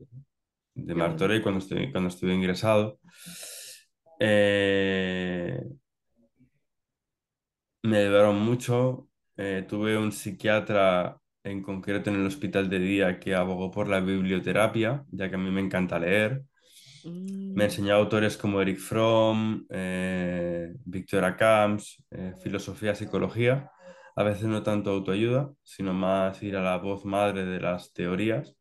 de 0.74 0.94
bonito. 0.94 1.42
cuando 1.42 1.60
estuve, 1.60 1.92
cuando 1.92 2.08
estuve 2.10 2.34
ingresado. 2.34 3.00
Eh, 4.24 5.58
me 7.82 7.98
ayudaron 7.98 8.38
mucho. 8.40 9.08
Eh, 9.36 9.64
tuve 9.68 9.96
un 9.96 10.12
psiquiatra 10.12 11.18
en 11.44 11.62
concreto 11.62 12.10
en 12.10 12.16
el 12.16 12.26
hospital 12.26 12.68
de 12.70 12.78
día 12.78 13.18
que 13.20 13.34
abogó 13.34 13.70
por 13.70 13.88
la 13.88 14.00
biblioterapia, 14.00 15.04
ya 15.10 15.28
que 15.28 15.34
a 15.36 15.38
mí 15.38 15.50
me 15.50 15.60
encanta 15.60 15.98
leer. 15.98 16.44
Me 17.54 17.64
Mm, 17.64 17.66
enseñó 17.66 17.94
autores 17.96 18.36
como 18.38 18.60
Eric 18.62 18.78
Fromm, 18.78 19.66
eh, 19.70 20.72
Victoria 20.84 21.36
Camps, 21.36 22.02
eh, 22.10 22.34
filosofía, 22.40 22.94
psicología. 22.94 23.70
A 24.16 24.22
veces 24.22 24.44
no 24.44 24.62
tanto 24.62 24.90
autoayuda, 24.90 25.52
sino 25.62 25.92
más 25.94 26.42
ir 26.42 26.56
a 26.56 26.62
la 26.62 26.78
voz 26.78 27.04
madre 27.04 27.44
de 27.44 27.60
las 27.60 27.92
teorías. 27.92 28.56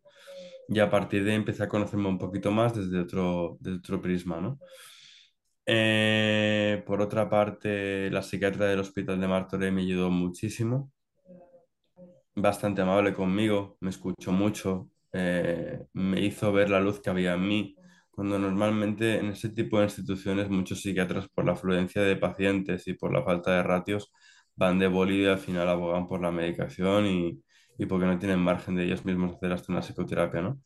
Y 0.70 0.80
a 0.80 0.90
partir 0.90 1.24
de 1.26 1.32
ahí 1.32 1.38
empecé 1.38 1.64
a 1.64 1.70
conocerme 1.70 2.10
un 2.10 2.20
poquito 2.20 2.52
más 2.52 2.76
desde 2.76 3.00
otro, 3.02 3.58
desde 3.62 3.80
otro 3.80 4.02
prisma, 4.02 4.42
¿no? 4.42 4.60
Eh, 5.74 6.84
por 6.86 7.02
otra 7.02 7.30
parte, 7.30 8.10
la 8.12 8.22
psiquiatra 8.24 8.66
del 8.68 8.80
Hospital 8.82 9.20
de 9.22 9.28
Martorell 9.28 9.72
me 9.74 9.82
ayudó 9.84 10.10
muchísimo, 10.12 10.92
bastante 12.36 12.82
amable 12.82 13.14
conmigo, 13.14 13.78
me 13.82 13.90
escuchó 13.90 14.32
mucho, 14.32 14.90
eh, 15.14 15.86
me 15.94 16.22
hizo 16.22 16.52
ver 16.54 16.70
la 16.70 16.80
luz 16.80 17.00
que 17.02 17.10
había 17.10 17.34
en 17.34 17.48
mí, 17.48 17.76
cuando 18.12 18.38
normalmente 18.40 19.18
en 19.20 19.28
ese 19.30 19.50
tipo 19.50 19.78
de 19.80 19.86
instituciones 19.86 20.50
muchos 20.50 20.82
psiquiatras 20.82 21.28
por 21.30 21.46
la 21.46 21.54
afluencia 21.54 22.02
de 22.02 22.16
pacientes 22.18 22.88
y 22.88 22.94
por 22.94 23.14
la 23.14 23.24
falta 23.24 23.52
de 23.56 23.64
ratios 23.64 24.12
van 24.56 24.80
de 24.80 24.88
boli 24.88 25.24
y 25.24 25.26
al 25.26 25.40
final 25.40 25.68
abogan 25.70 26.08
por 26.08 26.22
la 26.22 26.32
medicación 26.32 27.06
y, 27.08 27.44
y 27.78 27.86
porque 27.86 28.06
no 28.06 28.20
tienen 28.20 28.40
margen 28.40 28.76
de 28.76 28.86
ellos 28.86 29.06
mismos 29.06 29.36
hacer 29.36 29.52
hasta 29.54 29.72
una 29.72 29.82
psicoterapia, 29.82 30.42
¿no? 30.42 30.62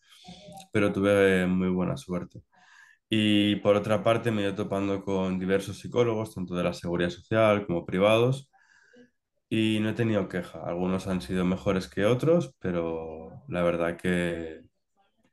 Pero 0.74 0.92
tuve 0.94 1.48
muy 1.48 1.70
buena 1.70 1.98
suerte. 1.98 2.42
Y 3.10 3.58
por 3.58 3.76
otra 3.76 4.04
parte 4.04 4.32
me 4.32 4.42
he 4.42 4.46
ido 4.46 4.56
topando 4.56 5.04
con 5.04 5.40
diversos 5.40 5.80
psicólogos, 5.80 6.34
tanto 6.34 6.56
de 6.56 6.64
la 6.64 6.74
seguridad 6.74 7.10
social 7.10 7.66
como 7.66 7.86
privados, 7.86 8.50
y 9.50 9.80
no 9.82 9.90
he 9.90 9.94
tenido 9.94 10.28
queja. 10.28 10.62
Algunos 10.66 11.08
han 11.08 11.22
sido 11.22 11.46
mejores 11.46 11.88
que 11.88 12.06
otros, 12.06 12.56
pero 12.60 13.44
la 13.48 13.64
verdad 13.64 13.98
que, 13.98 14.62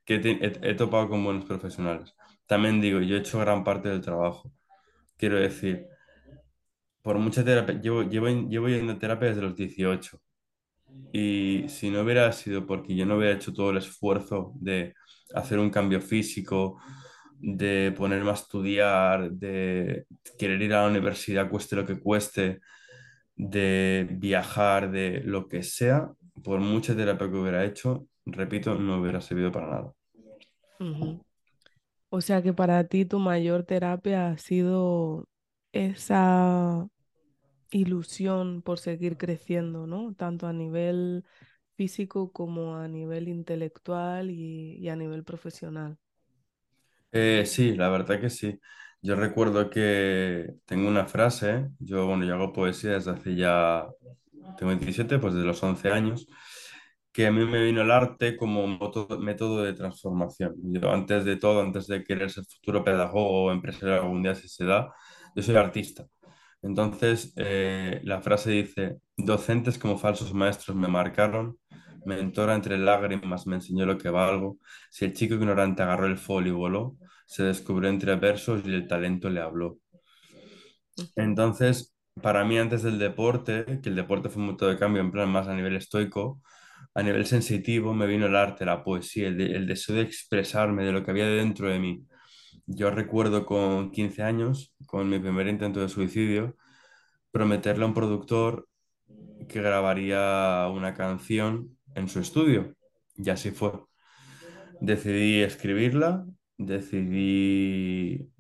que 0.05 0.17
he 0.63 0.75
topado 0.75 1.09
con 1.09 1.25
buenos 1.25 1.45
profesionales. 1.47 2.15
También 2.47 2.81
digo, 2.81 3.01
yo 3.01 3.17
he 3.17 3.21
hecho 3.21 3.39
gran 3.41 3.65
parte 3.65 3.89
del 3.89 4.01
trabajo. 4.03 4.53
Quiero 5.17 5.39
decir, 5.39 5.87
por 7.03 7.19
mucha 7.19 7.45
terapia, 7.45 7.81
llevo, 7.81 8.03
llevo, 8.05 8.29
llevo 8.49 8.69
yendo 8.69 8.93
a 8.93 8.99
terapia 8.99 9.29
desde 9.29 9.43
los 9.43 9.57
18. 9.57 10.19
Y 11.13 11.67
si 11.69 11.91
no 11.91 12.03
hubiera 12.03 12.31
sido 12.33 12.67
porque 12.67 12.95
yo 12.95 13.07
no 13.07 13.17
hubiera 13.17 13.35
hecho 13.35 13.53
todo 13.53 13.71
el 13.71 13.79
esfuerzo 13.79 14.53
de 14.57 14.95
hacer 15.35 15.59
un 15.59 15.71
cambio 15.71 16.01
físico, 16.01 16.81
de 17.43 17.93
ponerme 17.97 18.31
a 18.31 18.35
estudiar, 18.35 19.33
de 19.33 20.07
querer 20.39 20.63
ir 20.63 20.73
a 20.75 20.83
la 20.83 20.89
universidad, 20.91 21.51
cueste 21.51 21.75
lo 21.77 21.85
que 21.85 21.99
cueste, 21.99 22.61
de 23.35 24.07
viajar, 24.11 24.91
de 24.91 25.23
lo 25.25 25.49
que 25.49 25.65
sea, 25.65 26.09
por 26.45 26.61
mucha 26.61 26.95
terapia 26.95 27.29
que 27.29 27.37
hubiera 27.37 27.65
hecho, 27.65 28.07
repito, 28.25 28.77
no 28.77 29.01
hubiera 29.01 29.21
servido 29.21 29.51
para 29.51 29.67
nada. 29.67 29.93
O 32.11 32.21
sea 32.21 32.43
que 32.43 32.53
para 32.53 32.85
ti 32.85 33.05
tu 33.05 33.19
mayor 33.19 33.65
terapia 33.65 34.29
ha 34.29 34.39
sido 34.39 35.27
esa 35.73 36.87
ilusión 37.73 38.63
por 38.63 38.79
seguir 38.79 39.17
creciendo, 39.17 39.87
¿no? 39.89 40.15
Tanto 40.15 40.47
a 40.47 40.53
nivel 40.53 41.25
físico 41.77 42.33
como 42.33 42.77
a 42.77 42.87
nivel 42.87 43.29
intelectual 43.29 44.31
y 44.31 44.89
a 44.89 44.95
nivel 44.97 45.25
profesional. 45.25 45.99
Eh, 47.13 47.45
sí, 47.47 47.75
la 47.77 47.89
verdad 47.91 48.21
que 48.21 48.31
sí. 48.31 48.59
Yo 49.03 49.17
recuerdo 49.17 49.69
que 49.71 50.55
tengo 50.67 50.89
una 50.89 51.07
frase, 51.07 51.69
yo, 51.79 52.07
bueno, 52.07 52.25
yo 52.25 52.35
hago 52.35 52.53
poesía 52.53 52.93
desde 52.93 53.11
hace 53.13 53.37
ya, 53.37 53.87
tengo 54.59 54.71
27, 54.71 55.19
pues 55.19 55.35
desde 55.35 55.47
los 55.47 55.63
11 55.63 55.91
años, 55.91 56.27
que 57.13 57.27
a 57.27 57.33
mí 57.33 57.45
me 57.47 57.65
vino 57.65 57.83
el 57.83 57.91
arte 57.91 58.37
como 58.37 58.67
moto- 58.67 59.19
método 59.21 59.63
de 59.65 59.75
transformación. 59.75 60.55
Yo 60.65 60.91
antes 60.93 61.25
de 61.25 61.37
todo, 61.37 61.63
antes 61.63 61.87
de 61.89 62.05
querer 62.05 62.31
ser 62.31 62.45
futuro 62.45 62.85
pedagogo 62.85 63.45
o 63.47 63.53
empresario 63.53 63.95
algún 63.97 64.23
día 64.23 64.35
si 64.35 64.49
se 64.49 64.65
da, 64.65 64.93
yo 65.37 65.43
soy 65.43 65.57
artista. 65.57 66.07
Entonces, 66.63 67.33
eh, 67.37 68.01
la 68.05 68.21
frase 68.23 68.51
dice, 68.53 68.99
docentes 69.17 69.79
como 69.79 69.99
falsos 69.99 70.33
maestros 70.35 70.77
me 70.77 70.89
marcaron, 70.89 71.59
mentora 72.05 72.55
entre 72.55 72.79
lágrimas 72.79 73.47
me 73.47 73.57
enseñó 73.57 73.87
lo 73.87 73.99
que 73.99 74.11
valgo, 74.11 74.59
si 74.91 75.05
el 75.07 75.13
chico 75.13 75.35
ignorante 75.35 75.83
agarró 75.83 76.07
el 76.07 76.19
folio 76.19 76.53
y 76.53 76.57
voló, 76.57 76.97
se 77.33 77.45
descubrió 77.45 77.91
entre 77.91 78.17
versos 78.17 78.63
y 78.67 78.75
el 78.75 78.87
talento 78.89 79.31
le 79.31 79.41
habló. 79.41 79.79
Entonces, 81.17 81.95
para 82.23 82.45
mí 82.45 82.59
antes 82.59 82.83
del 82.83 82.99
deporte, 82.99 83.65
que 83.83 83.89
el 83.89 83.97
deporte 83.97 84.29
fue 84.29 84.43
un 84.43 84.49
punto 84.51 84.67
de 84.69 84.79
cambio 84.79 85.01
en 85.03 85.11
plan 85.11 85.29
más 85.31 85.49
a 85.49 85.55
nivel 85.55 85.77
estoico, 85.77 86.43
a 86.95 87.03
nivel 87.03 87.25
sensitivo 87.27 87.95
me 87.95 88.07
vino 88.07 88.27
el 88.27 88.37
arte, 88.37 88.65
la 88.67 88.85
poesía, 88.85 89.29
el, 89.29 89.39
de- 89.39 89.57
el 89.57 89.67
deseo 89.67 89.97
de 89.97 90.03
expresarme 90.03 90.85
de 90.85 90.93
lo 90.93 91.05
que 91.05 91.11
había 91.11 91.27
dentro 91.27 91.69
de 91.69 91.79
mí. 91.79 92.07
Yo 92.67 92.91
recuerdo 92.91 93.47
con 93.47 93.91
15 93.93 94.23
años, 94.23 94.75
con 94.87 95.09
mi 95.09 95.19
primer 95.19 95.49
intento 95.49 95.81
de 95.81 95.89
suicidio, 95.89 96.57
prometerle 97.33 97.85
a 97.85 97.89
un 97.89 97.95
productor 97.95 98.69
que 99.49 99.63
grabaría 99.63 100.69
una 100.73 100.95
canción 100.95 101.79
en 101.95 102.09
su 102.09 102.21
estudio. 102.21 102.75
Y 103.17 103.31
así 103.31 103.51
fue. 103.53 103.73
Decidí 104.81 105.43
escribirla, 105.43 106.27
decidí 106.67 108.31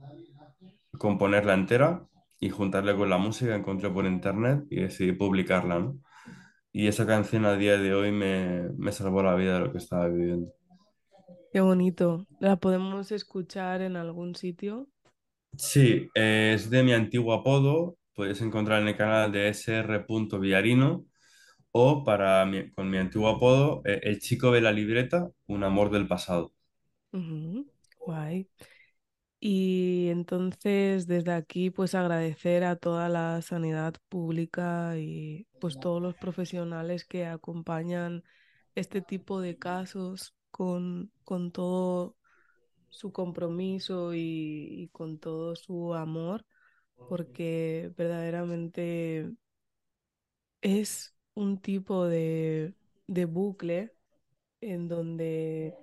componerla 0.99 1.55
entera 1.55 2.07
y 2.41 2.51
juntarla 2.51 2.97
con 2.97 3.11
la 3.11 3.19
música 3.19 3.53
que 3.53 3.59
encontré 3.61 3.91
por 3.91 4.07
internet 4.07 4.65
y 4.71 4.81
decidí 4.81 5.13
publicarla, 5.13 5.79
¿no? 5.79 5.99
Y 6.73 6.89
esa 6.89 7.07
canción 7.07 7.47
a 7.47 7.57
día 7.57 7.79
de 7.79 7.95
hoy 7.95 8.13
me, 8.13 8.71
me 8.79 8.93
salvó 8.93 9.23
la 9.23 9.35
vida 9.37 9.55
de 9.57 9.61
lo 9.67 9.73
que 9.73 9.79
estaba 9.79 10.09
viviendo. 10.09 10.53
Qué 11.53 11.61
bonito. 11.61 12.27
¿La 12.41 12.57
podemos 12.57 13.13
escuchar 13.13 13.81
en 13.81 13.97
algún 13.97 14.35
sitio? 14.35 14.89
Sí, 15.57 16.09
eh, 16.15 16.53
es 16.55 16.71
de 16.71 16.83
mi 16.83 16.93
antiguo 16.93 17.33
apodo, 17.35 17.99
puedes 18.15 18.41
encontrar 18.41 18.83
en 18.83 18.89
el 18.89 18.97
canal 18.97 19.31
de 19.33 19.49
sr. 19.49 20.07
Villarino 20.41 21.07
o 21.73 22.05
para 22.05 22.45
mi- 22.47 22.71
con 22.73 22.91
mi 22.91 22.99
antiguo 22.99 23.29
apodo, 23.29 23.83
eh, 23.87 24.01
El 24.05 24.21
chico 24.21 24.53
de 24.53 24.61
la 24.63 24.73
libreta, 24.73 25.31
un 25.47 25.65
amor 25.65 25.91
del 25.91 26.09
pasado. 26.09 26.55
Ujú, 27.13 27.65
Guay. 28.05 28.49
Y 29.41 30.09
entonces 30.11 31.07
desde 31.07 31.33
aquí 31.33 31.71
pues 31.71 31.95
agradecer 31.95 32.65
a 32.65 32.77
toda 32.77 33.09
la 33.09 33.43
sanidad 33.43 33.95
pública 34.09 34.99
y 34.99 35.49
pues 35.59 35.79
todos 35.81 36.01
los 36.03 36.17
profesionales 36.17 37.05
que 37.07 37.27
acompañan 37.27 38.25
este 38.77 39.03
tipo 39.03 39.41
de 39.41 39.59
casos 39.59 40.35
con, 40.51 41.13
con 41.25 41.53
todo 41.53 42.17
su 42.91 43.13
compromiso 43.13 44.15
y, 44.15 44.21
y 44.71 44.89
con 44.91 45.19
todo 45.19 45.57
su 45.57 45.95
amor, 45.95 46.47
porque 47.09 47.93
verdaderamente 47.97 49.33
es 50.61 51.15
un 51.35 51.61
tipo 51.61 52.07
de, 52.07 52.75
de 53.07 53.25
bucle 53.27 53.93
en 54.61 54.89
donde 54.89 55.79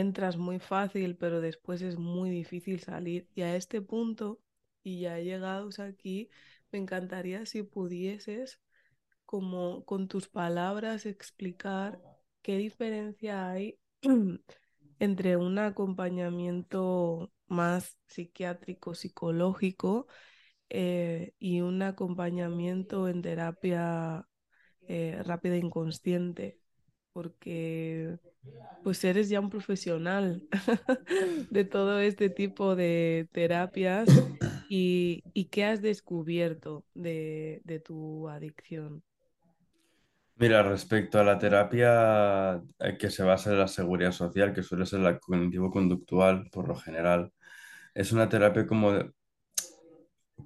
entras 0.00 0.36
muy 0.36 0.58
fácil, 0.58 1.16
pero 1.16 1.40
después 1.40 1.80
es 1.82 1.96
muy 1.98 2.30
difícil 2.30 2.80
salir. 2.80 3.28
Y 3.34 3.42
a 3.42 3.56
este 3.56 3.80
punto, 3.80 4.40
y 4.82 5.00
ya 5.00 5.18
llegados 5.18 5.78
aquí, 5.78 6.30
me 6.72 6.80
encantaría 6.80 7.46
si 7.46 7.62
pudieses, 7.62 8.60
como 9.24 9.84
con 9.84 10.08
tus 10.08 10.28
palabras, 10.28 11.06
explicar 11.06 12.00
qué 12.42 12.58
diferencia 12.58 13.50
hay 13.50 13.78
entre 14.98 15.36
un 15.36 15.58
acompañamiento 15.58 17.32
más 17.46 17.96
psiquiátrico, 18.08 18.94
psicológico, 18.94 20.08
eh, 20.70 21.34
y 21.38 21.60
un 21.60 21.82
acompañamiento 21.82 23.08
en 23.08 23.22
terapia 23.22 24.26
eh, 24.88 25.22
rápida 25.24 25.56
inconsciente, 25.56 26.58
porque 27.14 28.18
pues 28.82 29.04
eres 29.04 29.28
ya 29.30 29.40
un 29.40 29.50
profesional 29.50 30.42
de 31.50 31.64
todo 31.66 32.00
este 32.00 32.30
tipo 32.30 32.76
de 32.76 33.28
terapias 33.32 34.22
y, 34.68 35.24
y 35.34 35.46
qué 35.46 35.64
has 35.66 35.82
descubierto 35.82 36.86
de, 36.94 37.62
de 37.64 37.80
tu 37.80 38.28
adicción. 38.30 39.04
Mira, 40.36 40.62
respecto 40.64 41.18
a 41.20 41.24
la 41.24 41.38
terapia 41.38 42.56
eh, 42.80 42.98
que 42.98 43.10
se 43.10 43.22
basa 43.22 43.50
en 43.52 43.58
la 43.60 43.68
seguridad 43.68 44.10
social, 44.12 44.52
que 44.52 44.62
suele 44.64 44.84
ser 44.86 45.00
la 45.00 45.18
cognitivo-conductual 45.18 46.48
por 46.50 46.66
lo 46.68 46.74
general, 46.76 47.32
es 47.94 48.12
una 48.12 48.28
terapia 48.28 48.66
como 48.66 48.92
de- 48.92 49.12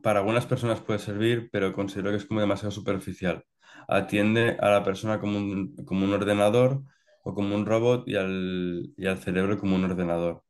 para 0.02 0.20
algunas 0.20 0.46
personas 0.46 0.80
puede 0.80 0.98
servir, 0.98 1.48
pero 1.52 1.72
considero 1.72 2.10
que 2.10 2.16
es 2.16 2.26
como 2.26 2.40
demasiado 2.40 2.70
superficial. 2.70 3.44
Atiende 3.88 4.57
a 4.61 4.71
la 4.71 4.85
persona 4.85 5.21
como 5.21 5.38
un, 5.38 5.76
como 5.87 6.04
un 6.04 6.12
ordenador 6.14 6.83
o 7.25 7.35
como 7.35 7.54
un 7.57 7.66
robot 7.66 8.09
y 8.09 8.16
al, 8.16 8.92
y 8.97 9.07
al 9.07 9.18
cerebro 9.18 9.59
como 9.59 9.76
un 9.76 9.85
ordenador. 9.85 10.45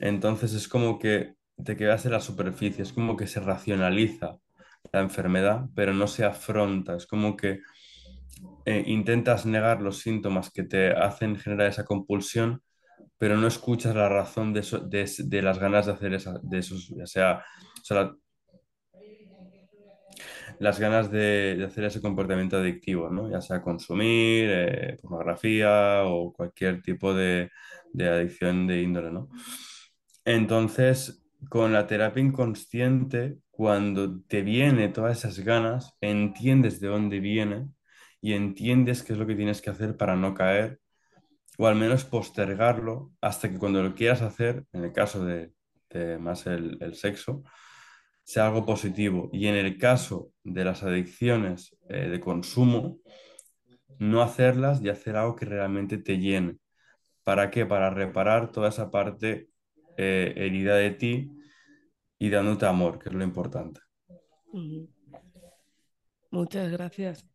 Entonces 0.00 0.54
es 0.54 0.68
como 0.68 0.98
que 0.98 1.34
te 1.64 1.76
quedas 1.76 2.06
en 2.06 2.12
la 2.12 2.20
superficie, 2.20 2.82
es 2.82 2.92
como 2.92 3.16
que 3.16 3.26
se 3.26 3.40
racionaliza 3.40 4.38
la 4.92 5.00
enfermedad, 5.00 5.66
pero 5.74 5.94
no 5.94 6.06
se 6.08 6.24
afronta. 6.24 6.96
Es 6.96 7.06
como 7.06 7.36
que 7.36 7.60
eh, 8.64 8.84
intentas 8.86 9.46
negar 9.46 9.80
los 9.82 9.98
síntomas 10.00 10.50
que 10.50 10.62
te 10.64 10.92
hacen 10.92 11.36
generar 11.36 11.68
esa 11.68 11.84
compulsión, 11.84 12.62
pero 13.18 13.36
no 13.36 13.48
escuchas 13.48 13.94
la 13.96 14.08
razón 14.08 14.52
de, 14.52 14.60
eso- 14.60 14.80
de, 14.80 15.10
de 15.18 15.42
las 15.42 15.58
ganas 15.58 15.86
de 15.86 15.92
hacer 15.92 16.14
esa, 16.14 16.38
de 16.42 16.58
esos, 16.58 16.92
o 16.92 17.06
sea, 17.06 18.14
las 20.58 20.78
ganas 20.80 21.10
de, 21.10 21.62
hacer 21.66 21.84
ese 21.84 22.00
comportamiento 22.00 22.56
adictivo, 22.56 23.10
¿no? 23.10 23.30
Ya 23.30 23.40
sea 23.40 23.62
consumir, 23.62 24.48
eh, 24.50 24.96
pornografía 25.00 26.02
o 26.04 26.32
cualquier 26.32 26.82
tipo 26.82 27.14
de, 27.14 27.50
adicción 27.98 28.66
de 28.66 28.82
índole, 28.82 29.10
¿no? 29.10 29.28
Entonces, 30.24 31.24
con 31.48 31.72
la 31.72 31.86
terapia 31.86 32.22
inconsciente, 32.22 33.38
cuando 33.50 34.20
te 34.22 34.42
viene 34.42 34.88
todas 34.88 35.18
esas 35.18 35.38
ganas, 35.40 35.96
entiendes 36.00 36.80
de 36.80 36.88
dónde 36.88 37.20
viene 37.20 37.68
y 38.20 38.34
entiendes 38.34 39.02
qué 39.02 39.12
es 39.14 39.18
lo 39.18 39.26
que 39.26 39.34
tienes 39.34 39.60
que 39.60 39.70
hacer 39.70 39.96
para 39.96 40.16
no 40.16 40.34
caer, 40.34 40.80
o 41.58 41.66
al 41.66 41.76
menos 41.76 42.04
postergarlo 42.04 43.12
hasta 43.20 43.50
que 43.50 43.58
cuando 43.58 43.82
lo 43.82 43.94
quieras 43.94 44.22
hacer, 44.22 44.64
en 44.72 44.84
el 44.84 44.92
caso 44.92 45.24
de, 45.24 45.52
más 46.18 46.46
el 46.46 46.94
sexo, 46.94 47.44
sea 48.24 48.46
algo 48.46 48.64
positivo. 48.64 49.28
Y 49.32 49.46
en 49.46 49.56
el 49.56 49.78
caso 49.78 50.32
de 50.44 50.64
las 50.64 50.82
adicciones 50.82 51.76
eh, 51.88 52.08
de 52.08 52.20
consumo, 52.20 52.98
no 53.98 54.22
hacerlas 54.22 54.82
y 54.82 54.88
hacer 54.88 55.16
algo 55.16 55.36
que 55.36 55.46
realmente 55.46 55.98
te 55.98 56.18
llene. 56.18 56.58
¿Para 57.24 57.50
qué? 57.50 57.66
Para 57.66 57.90
reparar 57.90 58.50
toda 58.50 58.68
esa 58.68 58.90
parte 58.90 59.48
eh, 59.96 60.32
herida 60.36 60.76
de 60.76 60.90
ti 60.90 61.30
y 62.18 62.30
dándote 62.30 62.66
amor, 62.66 62.98
que 62.98 63.08
es 63.08 63.14
lo 63.14 63.22
importante. 63.22 63.80
Muchas 66.30 66.70
gracias. 66.72 67.26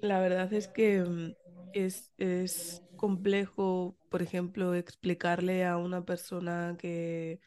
La 0.00 0.20
verdad 0.20 0.52
es 0.52 0.68
que 0.68 1.02
mm, 1.02 1.34
es, 1.72 2.12
es 2.18 2.82
complejo, 2.96 3.96
por 4.10 4.22
ejemplo, 4.22 4.74
explicarle 4.74 5.64
a 5.64 5.76
una 5.76 6.04
persona 6.04 6.76
que 6.78 7.40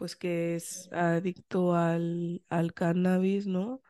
pues 0.00 0.16
que 0.16 0.56
es 0.56 0.90
adicto 0.92 1.76
al, 1.76 2.42
al 2.50 2.74
cannabis, 2.74 3.46
¿no? 3.46 3.82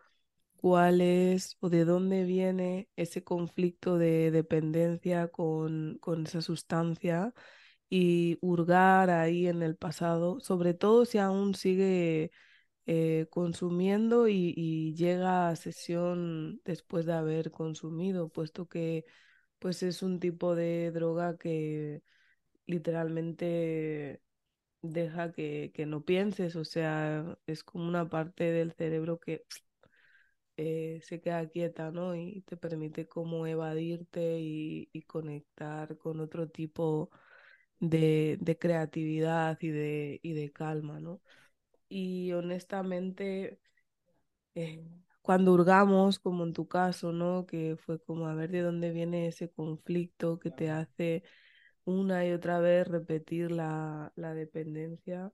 cuál 0.56 1.00
es 1.00 1.56
o 1.60 1.68
de 1.70 1.84
dónde 1.84 2.24
viene 2.24 2.88
ese 2.96 3.24
conflicto 3.24 3.98
de 3.98 4.30
dependencia 4.30 5.28
con, 5.28 5.98
con 6.00 6.26
esa 6.26 6.42
sustancia 6.42 7.34
y 7.90 8.38
hurgar 8.42 9.10
ahí 9.10 9.46
en 9.48 9.62
el 9.62 9.76
pasado, 9.76 10.40
sobre 10.40 10.74
todo 10.74 11.04
si 11.06 11.18
aún 11.18 11.54
sigue 11.54 12.32
eh, 12.86 13.26
consumiendo 13.30 14.28
y, 14.28 14.54
y 14.56 14.94
llega 14.96 15.48
a 15.50 15.56
sesión 15.56 16.60
después 16.64 17.06
de 17.06 17.14
haber 17.14 17.50
consumido, 17.52 18.28
puesto 18.30 18.68
que 18.68 19.04
pues 19.60 19.82
es 19.84 20.02
un 20.02 20.20
tipo 20.20 20.54
de 20.56 20.90
droga 20.92 21.38
que 21.38 22.02
literalmente 22.66 24.22
deja 24.82 25.32
que, 25.32 25.72
que 25.74 25.86
no 25.86 26.02
pienses, 26.04 26.56
o 26.56 26.64
sea, 26.64 27.38
es 27.46 27.64
como 27.64 27.88
una 27.88 28.08
parte 28.08 28.44
del 28.52 28.72
cerebro 28.72 29.18
que 29.20 29.44
eh, 30.56 31.00
se 31.04 31.20
queda 31.20 31.48
quieta, 31.48 31.90
¿no? 31.90 32.14
Y 32.14 32.42
te 32.42 32.56
permite 32.56 33.08
como 33.08 33.46
evadirte 33.46 34.38
y, 34.40 34.88
y 34.92 35.02
conectar 35.02 35.96
con 35.98 36.20
otro 36.20 36.48
tipo 36.48 37.10
de, 37.80 38.38
de 38.40 38.58
creatividad 38.58 39.58
y 39.62 39.68
de, 39.70 40.20
y 40.22 40.34
de 40.34 40.52
calma, 40.52 41.00
¿no? 41.00 41.20
Y 41.88 42.32
honestamente, 42.32 43.60
eh, 44.54 44.84
cuando 45.22 45.52
hurgamos, 45.54 46.18
como 46.18 46.44
en 46.44 46.52
tu 46.54 46.68
caso, 46.68 47.12
¿no? 47.12 47.46
Que 47.46 47.76
fue 47.78 48.00
como 48.02 48.28
a 48.28 48.34
ver 48.34 48.50
de 48.50 48.62
dónde 48.62 48.92
viene 48.92 49.28
ese 49.28 49.50
conflicto 49.50 50.38
que 50.38 50.50
te 50.50 50.70
hace 50.70 51.22
una 51.84 52.26
y 52.26 52.32
otra 52.32 52.58
vez 52.60 52.86
repetir 52.88 53.50
la, 53.50 54.12
la 54.16 54.34
dependencia. 54.34 55.32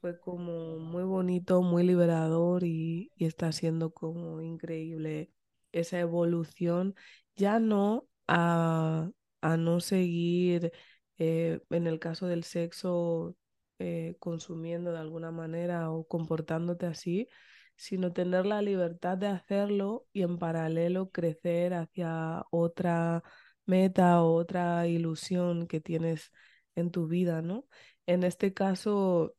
Fue 0.00 0.18
como 0.18 0.78
muy 0.78 1.04
bonito, 1.04 1.62
muy 1.62 1.84
liberador 1.84 2.64
y, 2.64 3.10
y 3.16 3.26
está 3.26 3.52
siendo 3.52 3.92
como 3.92 4.40
increíble 4.42 5.30
esa 5.72 6.00
evolución, 6.00 6.94
ya 7.36 7.60
no 7.60 8.08
a, 8.26 9.10
a 9.40 9.56
no 9.56 9.80
seguir, 9.80 10.72
eh, 11.18 11.60
en 11.70 11.86
el 11.86 11.98
caso 12.00 12.26
del 12.26 12.44
sexo, 12.44 13.36
eh, 13.78 14.16
consumiendo 14.18 14.92
de 14.92 14.98
alguna 14.98 15.30
manera 15.30 15.90
o 15.90 16.04
comportándote 16.06 16.86
así, 16.86 17.28
sino 17.76 18.12
tener 18.12 18.44
la 18.46 18.60
libertad 18.62 19.16
de 19.18 19.28
hacerlo 19.28 20.06
y 20.12 20.22
en 20.22 20.38
paralelo 20.38 21.10
crecer 21.10 21.74
hacia 21.74 22.44
otra 22.50 23.22
meta 23.66 24.22
o 24.22 24.34
otra 24.34 24.86
ilusión 24.88 25.66
que 25.66 25.80
tienes 25.80 26.32
en 26.74 26.90
tu 26.90 27.06
vida, 27.08 27.42
¿no? 27.42 27.66
En 28.06 28.24
este 28.24 28.54
caso 28.54 29.34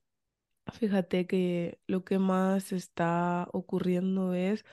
Fíjate 0.72 1.28
que 1.28 1.80
lo 1.88 2.04
que 2.04 2.20
más 2.20 2.72
está 2.72 3.48
ocurriendo 3.52 4.34
es 4.34 4.64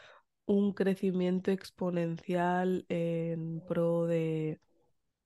un 0.46 0.72
crecimiento 0.72 1.50
exponencial 1.50 2.86
en 2.88 3.60
pro 3.66 4.06
de, 4.06 4.60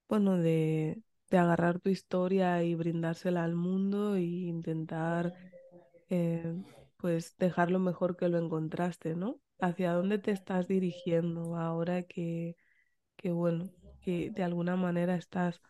bueno, 0.08 0.38
de, 0.38 1.02
de 1.30 1.38
agarrar 1.38 1.80
tu 1.80 1.90
historia 1.90 2.62
y 2.64 2.74
brindársela 2.74 3.44
al 3.44 3.54
mundo 3.54 4.16
e 4.16 4.22
intentar, 4.22 5.34
eh, 6.08 6.54
pues, 6.96 7.36
dejarlo 7.38 7.78
mejor 7.78 8.16
que 8.16 8.28
lo 8.28 8.38
encontraste, 8.38 9.14
¿no? 9.16 9.40
¿Hacia 9.60 9.92
dónde 9.92 10.18
te 10.18 10.30
estás 10.32 10.68
dirigiendo 10.68 11.56
ahora 11.56 12.04
que 12.04 12.56
que 13.16 13.32
bueno, 13.32 13.70
que 14.04 14.30
de 14.30 14.42
alguna 14.44 14.76
manera 14.76 15.16
estás 15.16 15.60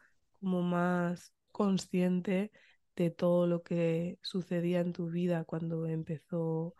como 0.40 0.62
más 0.62 1.32
consciente 1.52 2.52
de 2.96 3.10
todo 3.10 3.46
lo 3.46 3.62
que 3.62 4.18
sucedía 4.22 4.80
en 4.80 4.92
tu 4.92 5.08
vida 5.08 5.44
cuando 5.44 5.86
empezó 5.86 6.74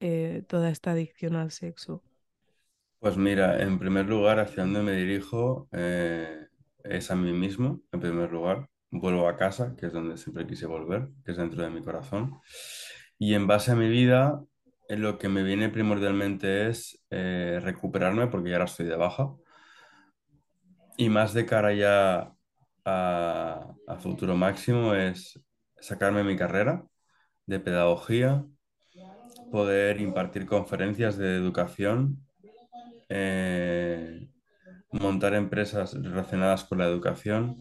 eh, 0.00 0.44
toda 0.48 0.70
esta 0.70 0.92
adicción 0.92 1.36
al 1.36 1.50
sexo. 1.50 2.04
Pues 2.98 3.16
mira, 3.16 3.62
en 3.62 3.78
primer 3.78 4.06
lugar, 4.06 4.40
hacia 4.40 4.64
dónde 4.64 4.82
me 4.82 4.92
dirijo 4.92 5.68
eh, 5.72 6.46
es 6.84 7.10
a 7.10 7.16
mí 7.16 7.32
mismo, 7.32 7.82
en 7.92 8.00
primer 8.00 8.32
lugar. 8.32 8.68
vuelvo 8.90 9.28
a 9.28 9.36
casa, 9.36 9.74
que 9.76 9.86
es 9.86 9.92
donde 9.92 10.16
siempre 10.16 10.46
quise 10.46 10.66
volver, 10.66 11.08
que 11.24 11.32
es 11.32 11.36
dentro 11.36 11.62
de 11.62 11.70
mi 11.70 11.82
corazón. 11.82 12.40
Y 13.18 13.34
en 13.34 13.46
base 13.46 13.72
a 13.72 13.76
mi 13.76 13.88
vida, 13.88 14.42
eh, 14.88 14.96
lo 14.96 15.18
que 15.18 15.28
me 15.28 15.42
viene 15.42 15.68
primordialmente 15.68 16.68
es 16.68 16.98
recuperarme, 17.10 18.26
porque 18.28 18.50
ya 18.50 18.56
ahora 18.56 18.66
estoy 18.66 18.86
de 18.86 18.96
baja, 18.96 19.34
y 20.96 21.08
más 21.08 21.34
de 21.34 21.46
cara 21.46 21.74
ya 21.74 22.32
a, 22.84 23.74
futuro 24.00 24.36
máximo 24.36 24.94
es 24.94 25.40
sacarme 25.80 26.24
mi 26.24 26.36
carrera 26.36 26.84
de 27.46 27.60
pedagogía, 27.60 28.44
poder 29.50 30.00
impartir 30.00 30.46
conferencias 30.46 31.16
de 31.16 31.36
educación, 31.36 32.26
eh, 33.08 34.28
montar 34.90 35.34
empresas 35.34 35.94
relacionadas 35.94 36.64
con 36.64 36.78
la 36.78 36.86
educación 36.86 37.56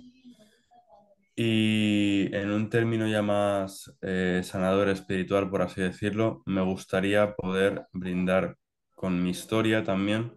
y 1.35 2.33
en 2.33 2.49
un 2.51 2.69
término 2.69 3.07
ya 3.07 3.21
más 3.21 3.93
eh, 4.01 4.41
sanador 4.43 4.89
espiritual, 4.89 5.49
por 5.49 5.61
así 5.61 5.81
decirlo, 5.81 6.41
me 6.45 6.61
gustaría 6.61 7.35
poder 7.35 7.87
brindar 7.91 8.57
con 8.95 9.21
mi 9.21 9.31
historia 9.31 9.83
también, 9.83 10.33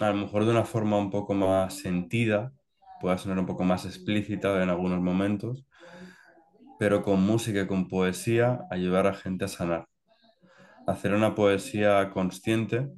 a 0.00 0.10
lo 0.10 0.16
mejor 0.16 0.44
de 0.44 0.50
una 0.50 0.64
forma 0.64 0.98
un 0.98 1.10
poco 1.10 1.34
más 1.34 1.74
sentida, 1.78 2.52
pueda 3.00 3.18
sonar 3.18 3.38
un 3.38 3.46
poco 3.46 3.64
más 3.64 3.84
explícita 3.84 4.62
en 4.62 4.70
algunos 4.70 5.00
momentos, 5.00 5.66
pero 6.78 7.02
con 7.02 7.22
música 7.22 7.62
y 7.62 7.66
con 7.66 7.88
poesía 7.88 8.60
ayudar 8.70 9.06
a 9.06 9.14
gente 9.14 9.44
a 9.44 9.48
sanar. 9.48 9.86
Hacer 10.86 11.14
una 11.14 11.34
poesía 11.34 12.10
consciente, 12.10 12.88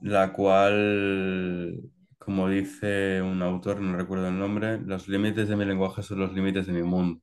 la 0.00 0.32
cual, 0.32 1.80
como 2.18 2.48
dice 2.48 3.20
un 3.22 3.42
autor, 3.42 3.80
no 3.80 3.96
recuerdo 3.96 4.28
el 4.28 4.38
nombre, 4.38 4.80
los 4.80 5.08
límites 5.08 5.48
de 5.48 5.56
mi 5.56 5.64
lenguaje 5.64 6.02
son 6.02 6.20
los 6.20 6.32
límites 6.32 6.66
de 6.66 6.72
mi 6.72 6.82
mundo. 6.82 7.20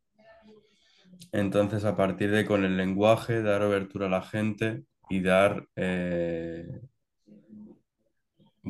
Entonces, 1.32 1.86
a 1.86 1.95
partir 1.95 2.32
de 2.32 2.45
con 2.45 2.63
el 2.63 2.77
lenguaje, 2.77 3.41
dar 3.41 3.62
abertura 3.62 4.08
a 4.08 4.10
la 4.10 4.21
gente 4.21 4.84
y 5.10 5.21
dar 5.21 5.67
eh, 5.75 6.82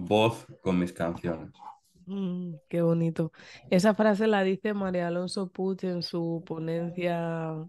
voz 0.05 0.45
con 0.61 0.79
mis 0.79 0.93
canciones. 0.93 1.51
Mm, 2.05 2.55
qué 2.69 2.81
bonito. 2.81 3.31
Esa 3.69 3.93
frase 3.93 4.27
la 4.27 4.43
dice 4.43 4.73
María 4.73 5.07
Alonso 5.07 5.49
Puig 5.51 5.83
en 5.85 6.01
su 6.01 6.43
ponencia 6.45 7.67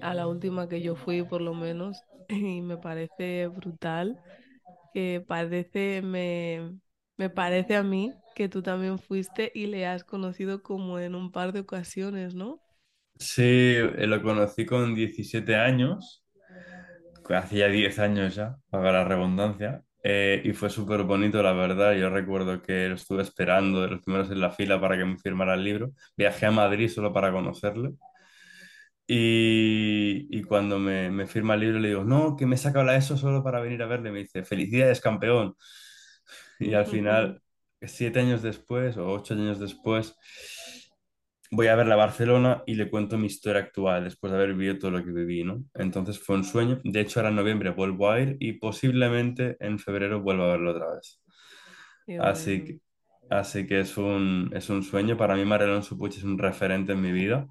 a 0.00 0.14
la 0.14 0.26
última 0.28 0.68
que 0.68 0.82
yo 0.82 0.96
fui, 0.96 1.22
por 1.24 1.40
lo 1.42 1.54
menos, 1.54 2.06
y 2.28 2.62
me 2.62 2.78
parece 2.78 3.48
brutal, 3.48 4.20
que 4.92 5.24
parece, 5.26 6.02
me, 6.02 6.78
me 7.18 7.30
parece 7.30 7.76
a 7.76 7.82
mí 7.84 8.20
que 8.34 8.48
tú 8.48 8.62
también 8.62 8.98
fuiste 8.98 9.52
y 9.54 9.66
le 9.66 9.86
has 9.86 10.04
conocido 10.04 10.62
como 10.62 10.98
en 11.00 11.14
un 11.16 11.32
par 11.32 11.52
de 11.52 11.60
ocasiones, 11.60 12.34
¿no? 12.34 12.62
Sí, 13.20 13.42
eh, 13.44 14.06
lo 14.08 14.22
conocí 14.22 14.64
con 14.66 14.94
17 14.94 15.54
años, 15.56 16.24
hacía 17.30 17.68
10 17.68 17.98
años 17.98 18.34
ya, 18.34 18.58
para 18.70 18.92
la 18.92 19.04
redundancia, 19.04 19.84
eh, 20.10 20.40
y 20.44 20.52
fue 20.54 20.70
súper 20.70 21.02
bonito, 21.04 21.42
la 21.42 21.52
verdad. 21.52 21.94
Yo 21.94 22.08
recuerdo 22.10 22.62
que 22.62 22.88
lo 22.88 22.94
estuve 22.94 23.22
esperando 23.22 23.82
de 23.82 23.88
los 23.90 24.02
primeros 24.02 24.30
en 24.30 24.40
la 24.40 24.50
fila 24.50 24.80
para 24.80 24.96
que 24.96 25.04
me 25.04 25.18
firmara 25.18 25.54
el 25.54 25.64
libro. 25.64 25.92
Viajé 26.16 26.46
a 26.46 26.50
Madrid 26.50 26.88
solo 26.88 27.12
para 27.12 27.30
conocerle. 27.32 27.92
Y, 29.10 30.28
y 30.30 30.42
cuando 30.42 30.78
me, 30.78 31.10
me 31.10 31.26
firma 31.26 31.54
el 31.54 31.60
libro 31.60 31.78
le 31.78 31.88
digo, 31.88 32.04
no, 32.04 32.36
que 32.36 32.44
me 32.46 32.56
he 32.56 32.58
sacado 32.58 32.84
la 32.84 32.96
ESO 32.96 33.16
solo 33.16 33.42
para 33.42 33.60
venir 33.60 33.82
a 33.82 33.86
verle. 33.86 34.10
Me 34.12 34.18
dice, 34.20 34.44
felicidades, 34.44 35.00
campeón. 35.00 35.56
Y 36.58 36.74
al 36.74 36.86
final, 36.86 37.42
siete 37.82 38.20
años 38.20 38.42
después 38.42 38.96
o 38.96 39.06
ocho 39.12 39.34
años 39.34 39.58
después, 39.60 40.14
voy 41.50 41.68
a 41.68 41.76
verla 41.76 41.94
a 41.94 41.96
Barcelona 41.98 42.62
y 42.66 42.74
le 42.74 42.90
cuento 42.90 43.18
mi 43.18 43.26
historia 43.26 43.62
actual 43.62 44.04
después 44.04 44.30
de 44.32 44.38
haber 44.38 44.54
vivido 44.54 44.78
todo 44.78 44.90
lo 44.92 45.04
que 45.04 45.10
viví, 45.12 45.44
¿no? 45.44 45.64
Entonces 45.74 46.18
fue 46.18 46.36
un 46.36 46.44
sueño. 46.44 46.80
De 46.84 47.00
hecho, 47.00 47.20
ahora 47.20 47.30
en 47.30 47.36
noviembre 47.36 47.70
vuelvo 47.70 48.10
a 48.10 48.20
ir 48.20 48.36
y 48.40 48.54
posiblemente 48.54 49.56
en 49.60 49.78
febrero 49.78 50.20
vuelva 50.22 50.46
a 50.46 50.48
verlo 50.52 50.70
otra 50.72 50.94
vez. 50.94 51.20
Qué 52.06 52.18
Así 52.18 52.64
bueno. 52.64 52.64
que, 52.64 52.80
así 53.30 53.66
que 53.66 53.80
es 53.80 53.96
un, 53.96 54.50
es 54.54 54.70
un 54.70 54.82
sueño. 54.82 55.16
Para 55.16 55.36
mí, 55.36 55.44
María 55.44 55.66
Alonso 55.66 55.96
Puig 55.98 56.14
es 56.14 56.24
un 56.24 56.38
referente 56.38 56.92
en 56.92 57.00
mi 57.02 57.12
vida. 57.12 57.46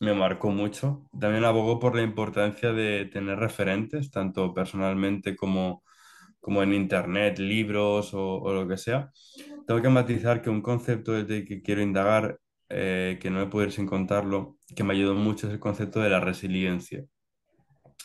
Me 0.00 0.14
marcó 0.14 0.50
mucho. 0.50 1.04
También 1.18 1.44
abogó 1.44 1.78
por 1.80 1.96
la 1.96 2.02
importancia 2.02 2.72
de 2.72 3.06
tener 3.06 3.38
referentes, 3.38 4.10
tanto 4.10 4.54
personalmente 4.54 5.36
como, 5.36 5.82
como 6.40 6.62
en 6.62 6.74
internet, 6.74 7.38
libros 7.38 8.14
o, 8.14 8.40
o 8.40 8.52
lo 8.54 8.68
que 8.68 8.76
sea. 8.78 9.10
Tengo 9.66 9.82
que 9.82 9.88
matizar 9.88 10.42
que 10.42 10.50
un 10.50 10.62
concepto 10.62 11.12
desde 11.12 11.44
que 11.46 11.62
quiero 11.62 11.82
indagar, 11.82 12.38
eh, 12.74 13.18
que 13.20 13.30
no 13.30 13.46
me 13.46 13.64
ir 13.64 13.72
sin 13.72 13.86
contarlo, 13.86 14.56
que 14.74 14.82
me 14.82 14.94
ayudó 14.94 15.14
mucho 15.14 15.46
es 15.46 15.52
el 15.52 15.60
concepto 15.60 16.00
de 16.00 16.08
la 16.08 16.20
resiliencia. 16.20 17.04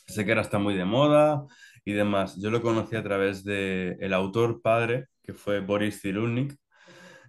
Sé 0.08 0.26
que 0.26 0.32
ahora 0.32 0.42
está 0.42 0.60
muy 0.60 0.76
de 0.76 0.86
moda 0.86 1.46
y 1.86 1.94
demás. 1.94 2.38
Yo 2.42 2.52
lo 2.52 2.62
conocí 2.62 2.96
a 2.98 3.04
través 3.04 3.44
de 3.46 3.98
el 4.02 4.14
autor 4.14 4.62
padre, 4.62 5.08
que 5.24 5.34
fue 5.34 5.62
Boris 5.62 6.02
Cyrulnik. 6.02 6.56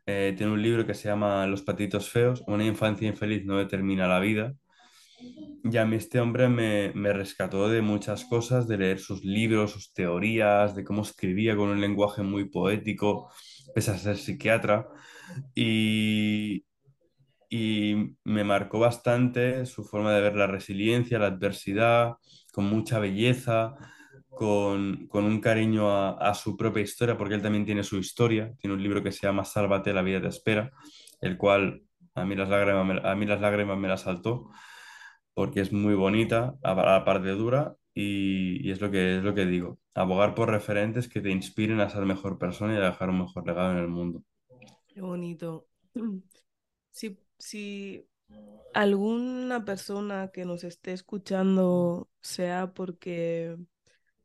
Eh, 0.07 0.35
tiene 0.37 0.53
un 0.53 0.63
libro 0.63 0.87
que 0.87 0.95
se 0.95 1.09
llama 1.09 1.47
Los 1.47 1.63
patitos 1.63 2.11
feos, 2.11 2.43
una 2.47 2.65
infancia 2.65 3.09
infeliz 3.09 3.45
no 3.45 3.59
determina 3.59 4.09
la 4.09 4.21
vida. 4.21 4.55
Y 5.65 5.77
a 5.77 5.85
mí 5.85 5.97
este 5.97 6.21
hombre 6.21 6.49
me, 6.49 6.93
me 6.95 7.13
rescató 7.13 7.69
de 7.69 7.83
muchas 7.83 8.25
cosas, 8.25 8.69
de 8.69 8.79
leer 8.79 9.01
sus 9.01 9.25
libros, 9.25 9.73
sus 9.73 9.93
teorías, 9.93 10.75
de 10.75 10.85
cómo 10.85 11.03
escribía 11.03 11.57
con 11.57 11.69
un 11.69 11.81
lenguaje 11.81 12.23
muy 12.23 12.49
poético, 12.49 13.31
pese 13.75 13.91
a 13.93 13.99
ser 13.99 14.17
psiquiatra. 14.17 14.89
Y, 15.55 16.65
y 17.49 18.17
me 18.25 18.45
marcó 18.45 18.79
bastante 18.79 19.65
su 19.67 19.85
forma 19.85 20.13
de 20.13 20.21
ver 20.21 20.37
la 20.37 20.47
resiliencia, 20.47 21.19
la 21.19 21.27
adversidad, 21.27 22.17
con 22.53 22.67
mucha 22.67 22.99
belleza, 22.99 23.75
con, 24.29 25.07
con 25.09 25.25
un 25.25 25.41
cariño 25.41 25.91
a, 25.91 26.35
su 26.35 26.57
propia 26.57 26.83
historia, 26.83 27.17
porque 27.17 27.35
él 27.35 27.43
también 27.43 27.65
tiene 27.65 27.83
su 27.83 27.97
historia. 27.99 28.53
Tiene 28.59 28.75
un 28.75 28.83
libro 28.83 29.03
que 29.03 29.13
se 29.13 29.27
llama 29.27 29.45
Sálvate, 29.45 29.93
la 29.93 30.03
vida 30.03 30.21
te 30.21 30.29
espera, 30.29 30.73
el 31.21 31.39
cual 31.39 31.83
a 32.15 32.25
mí 32.25 32.37
las 32.37 32.49
lágrimas 32.49 32.87
me, 32.87 33.09
a 33.09 33.15
mí 33.15 33.27
las 33.27 33.41
lágrimas 33.41 33.79
me 33.79 33.89
las 33.89 34.03
saltó, 34.03 34.51
porque 35.35 35.61
es 35.61 35.73
muy 35.73 35.95
bonita, 35.95 36.55
a, 36.63 36.75
la 36.75 37.05
parte 37.05 37.31
dura, 37.31 37.77
y, 37.95 38.67
y 38.67 38.71
es 38.71 38.81
lo 38.81 38.91
que, 38.91 39.19
es 39.19 39.25
lo 39.25 39.35
que 39.35 39.47
digo. 39.47 39.79
Abogar 39.95 40.35
por 40.35 40.51
referentes 40.51 41.09
que 41.09 41.21
te 41.21 41.31
inspiren 41.31 41.81
a 41.81 41.89
ser 41.89 42.05
mejor 42.05 42.39
persona 42.39 42.75
y 42.75 42.77
a 42.77 42.81
dejar 42.81 43.11
un 43.11 43.21
mejor 43.21 43.47
legado 43.47 43.73
en 43.73 43.79
el 43.79 43.89
mundo. 43.89 44.23
Qué 44.89 45.01
bonito. 45.01 45.67
Si, 46.91 47.17
si 47.39 48.09
alguna 48.75 49.65
persona 49.65 50.31
que 50.33 50.45
nos 50.45 50.65
esté 50.65 50.93
escuchando, 50.93 52.11
sea 52.21 52.73
porque 52.75 53.57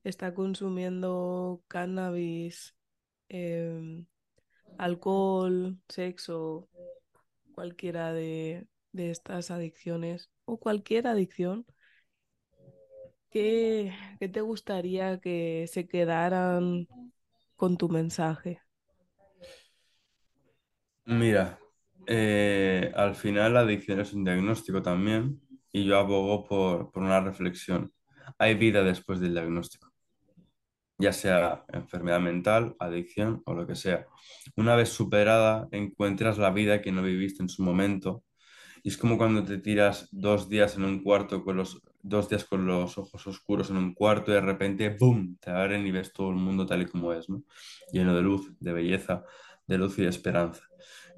está 0.03 0.33
consumiendo 0.33 1.63
cannabis, 1.67 2.75
em, 3.29 4.05
alcohol, 4.77 5.77
sexo, 5.89 6.69
cualquiera 7.55 8.13
de, 8.13 8.67
de 8.91 9.11
estas 9.11 9.51
adicciones 9.51 10.29
o 10.45 10.59
cualquier 10.59 11.07
adicción, 11.07 11.65
¿qué, 13.29 13.93
qué 14.19 14.29
te 14.29 14.41
gustaría 14.41 15.19
que 15.19 15.65
se 15.71 15.87
quedaran 15.87 16.87
con 17.55 17.77
tu 17.77 17.89
mensaje? 17.89 18.61
Mira, 21.05 21.59
eh, 22.07 22.91
al 22.95 23.15
final 23.15 23.53
la 23.53 23.61
adicción 23.61 23.99
es 23.99 24.13
un 24.13 24.23
diagnóstico 24.23 24.81
también 24.81 25.41
y 25.71 25.85
yo 25.85 25.97
abogo 25.97 26.45
por, 26.45 26.91
por 26.91 27.03
una 27.03 27.19
reflexión. 27.21 27.93
Hay 28.37 28.55
vida 28.55 28.83
después 28.83 29.19
del 29.19 29.33
diagnóstico, 29.33 29.91
ya 30.97 31.13
sea 31.13 31.65
enfermedad 31.73 32.19
mental, 32.19 32.75
adicción 32.79 33.41
o 33.45 33.53
lo 33.53 33.67
que 33.67 33.75
sea. 33.75 34.05
Una 34.55 34.75
vez 34.75 34.89
superada, 34.89 35.67
encuentras 35.71 36.37
la 36.37 36.51
vida 36.51 36.81
que 36.81 36.91
no 36.91 37.03
viviste 37.03 37.43
en 37.43 37.49
su 37.49 37.63
momento 37.63 38.23
y 38.83 38.89
es 38.89 38.97
como 38.97 39.17
cuando 39.17 39.43
te 39.43 39.57
tiras 39.59 40.09
dos 40.11 40.49
días 40.49 40.75
en 40.75 40.83
un 40.83 41.03
cuarto 41.03 41.43
con 41.43 41.57
los 41.57 41.81
dos 42.01 42.29
días 42.29 42.43
con 42.45 42.67
los 42.67 42.97
ojos 42.97 43.25
oscuros 43.27 43.69
en 43.69 43.77
un 43.77 43.93
cuarto 43.93 44.31
y 44.31 44.35
de 44.35 44.41
repente, 44.41 44.89
¡boom!, 44.99 45.37
te 45.39 45.51
abren 45.51 45.87
y 45.87 45.91
ves 45.91 46.11
todo 46.11 46.29
el 46.31 46.35
mundo 46.35 46.65
tal 46.65 46.81
y 46.81 46.85
como 46.85 47.13
es, 47.13 47.29
¿no? 47.29 47.43
Lleno 47.93 48.13
de 48.13 48.21
luz, 48.21 48.51
de 48.59 48.73
belleza, 48.73 49.23
de 49.65 49.77
luz 49.77 49.97
y 49.99 50.03
de 50.03 50.09
esperanza. 50.09 50.63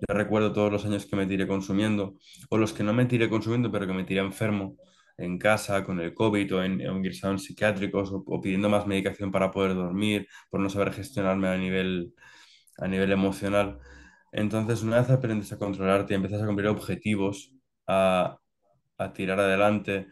Yo 0.02 0.14
recuerdo 0.14 0.54
todos 0.54 0.72
los 0.72 0.86
años 0.86 1.06
que 1.06 1.16
me 1.16 1.26
tiré 1.26 1.48
consumiendo, 1.48 2.18
o 2.50 2.58
los 2.58 2.74
que 2.74 2.84
no 2.84 2.94
me 2.94 3.06
tiré 3.06 3.30
consumiendo, 3.30 3.72
pero 3.72 3.88
que 3.88 3.94
me 3.94 4.04
tiré 4.04 4.22
enfermo 4.22 4.78
en 5.18 5.38
casa 5.40 5.84
con 5.86 6.00
el 6.02 6.14
COVID 6.14 6.56
o 6.56 6.64
en, 6.64 6.82
ingresados 6.82 7.44
psiquiátricos 7.46 8.12
o, 8.12 8.24
o 8.28 8.42
pidiendo 8.42 8.70
más 8.70 8.86
medicación 8.88 9.32
para 9.32 9.52
poder 9.52 9.76
dormir, 9.76 10.28
por 10.50 10.60
no 10.60 10.70
saber 10.70 10.94
gestionarme 10.94 11.48
a 11.48 11.58
nivel, 11.58 12.14
a 12.78 12.88
nivel 12.88 13.12
emocional. 13.12 13.80
Entonces, 14.32 14.84
una 14.84 15.00
vez 15.00 15.10
aprendes 15.10 15.52
a 15.54 15.58
controlarte 15.60 16.14
y 16.14 16.18
empiezas 16.18 16.42
a 16.42 16.46
cumplir 16.48 16.68
objetivos, 16.68 17.54
a, 17.88 18.38
a 18.98 19.14
tirar 19.14 19.40
adelante, 19.40 20.08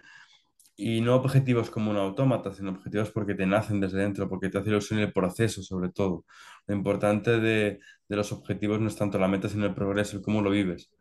y 0.84 1.02
no 1.02 1.16
objetivos 1.16 1.70
como 1.70 1.92
un 1.92 1.98
autómata, 1.98 2.54
sino 2.54 2.72
objetivos 2.72 3.10
porque 3.12 3.36
te 3.36 3.46
nacen 3.46 3.80
desde 3.80 4.00
dentro, 4.00 4.28
porque 4.28 4.50
te 4.50 4.58
hace 4.58 4.70
ilusión 4.70 5.00
el 5.00 5.14
proceso, 5.14 5.64
sobre 5.64 5.90
todo. 5.92 6.26
Lo 6.68 6.76
importante 6.76 7.40
de, 7.40 7.80
de 8.10 8.16
los 8.16 8.32
objetivos 8.34 8.82
no 8.82 8.88
es 8.88 8.96
tanto 8.98 9.18
la 9.18 9.30
meta, 9.30 9.48
sino 9.48 9.66
el 9.66 9.74
progreso, 9.74 10.18
el 10.18 10.24
cómo 10.24 10.42
lo 10.42 10.50
vives. 10.50 10.92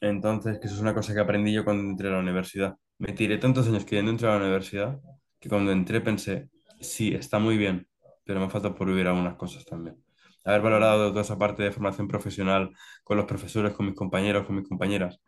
Entonces, 0.00 0.58
que 0.58 0.66
eso 0.66 0.74
es 0.76 0.82
una 0.82 0.94
cosa 0.94 1.14
que 1.14 1.20
aprendí 1.20 1.52
yo 1.52 1.64
cuando 1.64 1.88
entré 1.88 2.08
a 2.08 2.12
la 2.12 2.18
universidad. 2.18 2.76
Me 2.98 3.12
tiré 3.12 3.38
tantos 3.38 3.68
años 3.68 3.84
queriendo 3.84 4.10
entrar 4.10 4.32
a 4.32 4.38
la 4.38 4.46
universidad 4.46 5.00
que 5.38 5.48
cuando 5.48 5.70
entré 5.70 6.00
pensé, 6.00 6.50
sí, 6.80 7.14
está 7.14 7.38
muy 7.38 7.56
bien, 7.56 7.86
pero 8.24 8.40
me 8.40 8.50
falta 8.50 8.74
por 8.74 8.88
vivir 8.88 9.06
algunas 9.06 9.36
cosas 9.36 9.64
también. 9.64 9.96
Haber 10.44 10.60
valorado 10.60 11.10
toda 11.10 11.22
esa 11.22 11.38
parte 11.38 11.62
de 11.62 11.70
formación 11.70 12.08
profesional 12.08 12.72
con 13.04 13.16
los 13.16 13.26
profesores, 13.26 13.74
con 13.74 13.86
mis 13.86 13.94
compañeros, 13.94 14.44
con 14.44 14.56
mis 14.56 14.68
compañeras. 14.68 15.20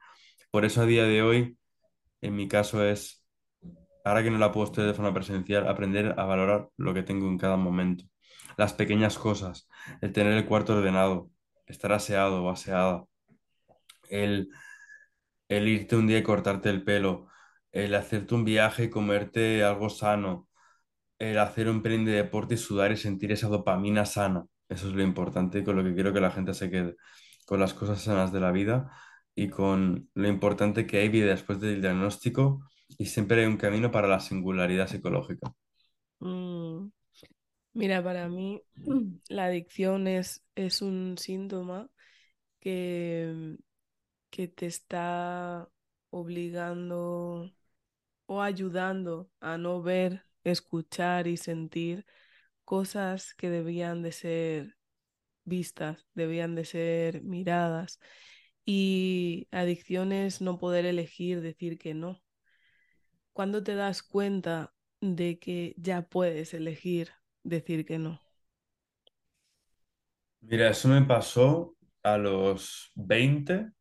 Por 0.50 0.64
eso 0.64 0.82
a 0.82 0.86
día 0.86 1.04
de 1.04 1.22
hoy, 1.22 1.56
en 2.20 2.36
mi 2.36 2.48
caso 2.48 2.84
es, 2.84 3.23
ahora 4.04 4.22
que 4.22 4.30
no 4.30 4.38
la 4.38 4.52
puedo 4.52 4.66
estudiar 4.66 4.88
de 4.88 4.94
forma 4.94 5.14
presencial, 5.14 5.68
aprender 5.68 6.14
a 6.18 6.24
valorar 6.24 6.68
lo 6.76 6.94
que 6.94 7.02
tengo 7.02 7.28
en 7.28 7.38
cada 7.38 7.56
momento. 7.56 8.04
Las 8.56 8.72
pequeñas 8.74 9.18
cosas, 9.18 9.68
el 10.00 10.12
tener 10.12 10.34
el 10.34 10.46
cuarto 10.46 10.74
ordenado, 10.76 11.30
estar 11.66 11.92
aseado 11.92 12.44
o 12.44 12.50
aseada, 12.50 13.04
el 14.10 14.48
el 15.48 15.68
irte 15.68 15.96
un 15.96 16.06
día 16.06 16.18
y 16.18 16.22
cortarte 16.22 16.70
el 16.70 16.84
pelo, 16.84 17.28
el 17.72 17.94
hacerte 17.94 18.34
un 18.34 18.44
viaje 18.44 18.84
y 18.84 18.90
comerte 18.90 19.62
algo 19.64 19.90
sano, 19.90 20.48
el 21.18 21.38
hacer 21.38 21.68
un 21.68 21.82
pelín 21.82 22.04
de 22.04 22.12
deporte 22.12 22.54
y 22.54 22.58
sudar 22.58 22.92
y 22.92 22.96
sentir 22.96 23.32
esa 23.32 23.48
dopamina 23.48 24.06
sana. 24.06 24.46
Eso 24.68 24.88
es 24.88 24.94
lo 24.94 25.02
importante 25.02 25.60
y 25.60 25.64
con 25.64 25.76
lo 25.76 25.84
que 25.84 25.94
quiero 25.94 26.12
que 26.12 26.20
la 26.20 26.30
gente 26.30 26.54
se 26.54 26.70
quede, 26.70 26.96
con 27.46 27.60
las 27.60 27.74
cosas 27.74 28.02
sanas 28.02 28.32
de 28.32 28.40
la 28.40 28.52
vida 28.52 28.90
y 29.34 29.48
con 29.50 30.10
lo 30.14 30.28
importante 30.28 30.86
que 30.86 30.98
hay 30.98 31.08
vida 31.08 31.26
después 31.26 31.60
del 31.60 31.80
diagnóstico 31.82 32.62
y 32.98 33.06
siempre 33.06 33.40
hay 33.42 33.46
un 33.46 33.56
camino 33.58 33.90
para 33.90 34.08
la 34.08 34.20
singularidad 34.20 34.88
psicológica. 34.88 35.54
Mm, 36.20 36.90
Mira, 37.74 38.02
para 38.04 38.28
mí 38.28 38.62
la 39.28 39.46
adicción 39.46 40.08
es, 40.08 40.44
es 40.56 40.82
un 40.82 41.18
síntoma 41.18 41.90
que, 42.60 43.56
que 44.30 44.48
te 44.48 44.66
está 44.66 45.68
obligando 46.10 47.52
o 48.26 48.42
ayudando 48.42 49.30
a 49.40 49.58
no 49.58 49.82
ver, 49.82 50.24
escuchar 50.44 51.26
y 51.28 51.36
sentir 51.38 52.06
cosas 52.64 53.34
que 53.36 53.50
debían 53.50 54.02
de 54.02 54.12
ser 54.12 54.76
vistas, 55.44 56.06
debían 56.14 56.56
de 56.56 56.64
ser 56.66 57.22
miradas. 57.24 58.00
Y 58.66 59.48
adicción 59.52 60.12
es 60.12 60.42
no 60.42 60.58
poder 60.60 60.86
elegir, 60.86 61.42
decir 61.42 61.78
que 61.78 61.94
no. 61.94 62.22
¿Cuándo 63.34 63.62
te 63.62 63.74
das 63.74 64.02
cuenta 64.02 64.74
de 65.02 65.38
que 65.38 65.74
ya 65.76 66.08
puedes 66.08 66.54
elegir 66.54 67.10
decir 67.44 67.84
que 67.84 67.98
no? 67.98 68.22
Mira, 70.42 70.70
eso 70.70 70.86
me 70.88 71.02
pasó 71.02 71.76
a 72.04 72.16
los 72.18 72.92
20 72.94 73.72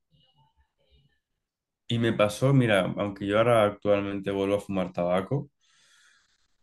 y 1.87 1.99
me 1.99 2.13
pasó, 2.13 2.53
mira, 2.53 2.81
aunque 2.97 3.25
yo 3.27 3.37
ahora 3.37 3.65
actualmente 3.65 4.31
vuelvo 4.31 4.55
a 4.55 4.59
fumar 4.61 4.91
tabaco, 4.93 5.49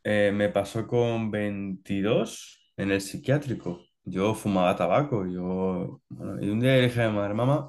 Eh, 0.05 0.33
me 0.35 0.49
pasó 0.49 0.87
con 0.87 1.31
22 1.31 2.73
en 2.77 2.91
el 2.93 3.01
psiquiátrico. 3.01 3.81
Yo 4.05 4.35
fumaba 4.35 4.77
tabaco. 4.77 5.27
Yo, 5.27 6.01
y 6.41 6.49
un 6.49 6.61
día 6.61 6.77
dije 6.77 7.03
a 7.03 7.11
mi 7.11 7.17
madre, 7.17 7.35
mamá, 7.35 7.67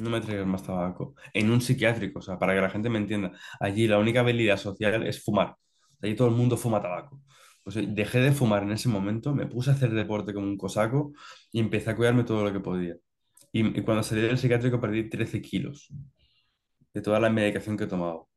no 0.00 0.10
me 0.10 0.20
traigas 0.20 0.46
más 0.46 0.62
tabaco. 0.64 1.14
En 1.32 1.50
un 1.50 1.60
psiquiátrico, 1.60 2.18
o 2.20 2.22
sea, 2.22 2.38
para 2.38 2.54
que 2.54 2.60
la 2.60 2.70
gente 2.70 2.90
me 2.90 2.98
entienda. 2.98 3.32
Allí 3.60 3.86
la 3.88 3.98
única 3.98 4.20
habilidad 4.20 4.56
social 4.56 5.06
es 5.06 5.22
fumar. 5.24 5.56
Allí 6.02 6.14
todo 6.14 6.28
el 6.28 6.34
mundo 6.34 6.56
fuma 6.56 6.80
tabaco. 6.82 7.22
Pues 7.64 7.76
eh, 7.76 7.86
dejé 7.88 8.20
de 8.20 8.32
fumar 8.32 8.62
en 8.62 8.72
ese 8.72 8.88
momento, 8.88 9.34
me 9.34 9.46
puse 9.46 9.70
a 9.70 9.74
hacer 9.74 9.90
deporte 9.92 10.32
como 10.34 10.46
un 10.46 10.56
cosaco 10.58 11.12
y 11.52 11.60
empecé 11.60 11.90
a 11.90 11.96
cuidarme 11.96 12.24
todo 12.24 12.44
lo 12.44 12.52
que 12.52 12.60
podía. 12.60 12.94
Y, 13.52 13.78
y 13.80 13.82
cuando 13.84 14.02
salí 14.02 14.22
del 14.22 14.38
psiquiátrico 14.38 14.80
perdí 14.80 15.08
13 15.10 15.42
kilos 15.42 15.88
de 16.94 17.00
toda 17.02 17.18
la 17.20 17.30
medicación 17.30 17.76
que 17.78 17.84
he 17.84 17.86
tomado. 17.86 18.28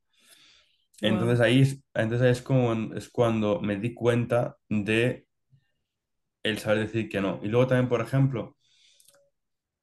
Entonces 1.02 1.40
Wow. 1.40 1.42
ahí, 1.42 1.62
es- 1.62 1.84
entonces 1.94 2.22
ahí 2.26 2.32
es 2.32 2.42
como, 2.42 2.94
es 2.96 3.10
cuando 3.10 3.60
me 3.62 3.76
di 3.78 3.94
cuenta 3.94 4.58
de 4.70 5.28
el 6.44 6.60
saber 6.60 6.80
decir 6.86 7.10
que 7.10 7.20
no. 7.22 7.40
Y 7.44 7.48
luego 7.48 7.66
también, 7.68 7.90
por 7.90 8.02
ejemplo, 8.02 8.56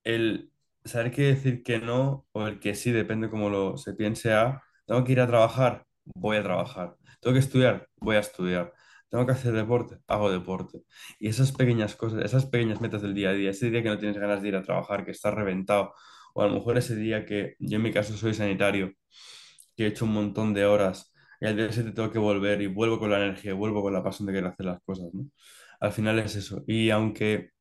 el 0.04 0.50
saber 0.88 1.12
qué 1.12 1.22
decir 1.22 1.62
que 1.62 1.79
no 1.79 2.27
o 2.33 2.46
el 2.46 2.61
que 2.61 2.74
sí, 2.74 2.90
depende 2.92 3.31
cómo 3.31 3.51
lo 3.51 3.77
se 3.79 3.94
piense 3.94 4.33
a, 4.33 4.62
tengo 4.87 5.05
que 5.05 5.12
ir 5.12 5.20
a 5.20 5.27
trabajar, 5.27 5.87
voy 6.05 6.37
a 6.38 6.42
trabajar. 6.42 6.96
Tengo 7.20 7.35
que 7.35 7.40
estudiar, 7.40 7.88
voy 7.96 8.16
a 8.16 8.20
estudiar. 8.20 8.72
Tengo 9.11 9.27
que 9.27 9.33
hacer 9.33 9.53
deporte, 9.55 9.98
hago 10.07 10.31
deporte. 10.31 10.83
Y 11.18 11.29
esas 11.29 11.53
pequeñas 11.53 11.96
cosas, 11.96 12.24
esas 12.24 12.46
pequeñas 12.46 12.81
metas 12.81 13.03
del 13.03 13.14
día 13.14 13.31
a 13.31 13.33
día, 13.33 13.51
ese 13.51 13.70
día 13.70 13.83
que 13.83 13.88
no 13.88 13.98
tienes 13.98 14.18
ganas 14.18 14.42
de 14.42 14.48
ir 14.48 14.57
a 14.57 14.62
trabajar, 14.62 15.05
que 15.05 15.12
estás 15.12 15.35
reventado, 15.35 15.94
o 16.35 16.42
a 16.42 16.46
lo 16.46 16.55
mejor 16.55 16.79
ese 16.79 16.96
día 16.96 17.24
que 17.24 17.57
yo 17.59 17.77
en 17.77 17.83
mi 17.83 17.92
caso 17.92 18.16
soy 18.16 18.35
sanitario, 18.35 18.92
que 19.77 19.85
he 19.85 19.87
hecho 19.88 20.05
un 20.05 20.12
montón 20.14 20.55
de 20.55 20.66
horas 20.66 21.12
y 21.40 21.46
al 21.46 21.57
día 21.57 21.70
siguiente 21.70 21.94
tengo 21.94 22.11
que 22.11 22.18
volver 22.18 22.61
y 22.62 22.66
vuelvo 22.66 22.98
con 22.98 23.11
la 23.11 23.18
energía, 23.18 23.55
vuelvo 23.55 23.83
con 23.83 23.92
la 23.92 24.03
pasión 24.03 24.27
de 24.27 24.33
querer 24.33 24.51
hacer 24.51 24.66
las 24.66 24.81
cosas, 24.83 25.07
¿no? 25.14 25.27
Al 25.81 25.92
final 25.92 26.18
es 26.18 26.37
eso. 26.37 26.64
Y 26.66 26.90
aunque 26.90 27.53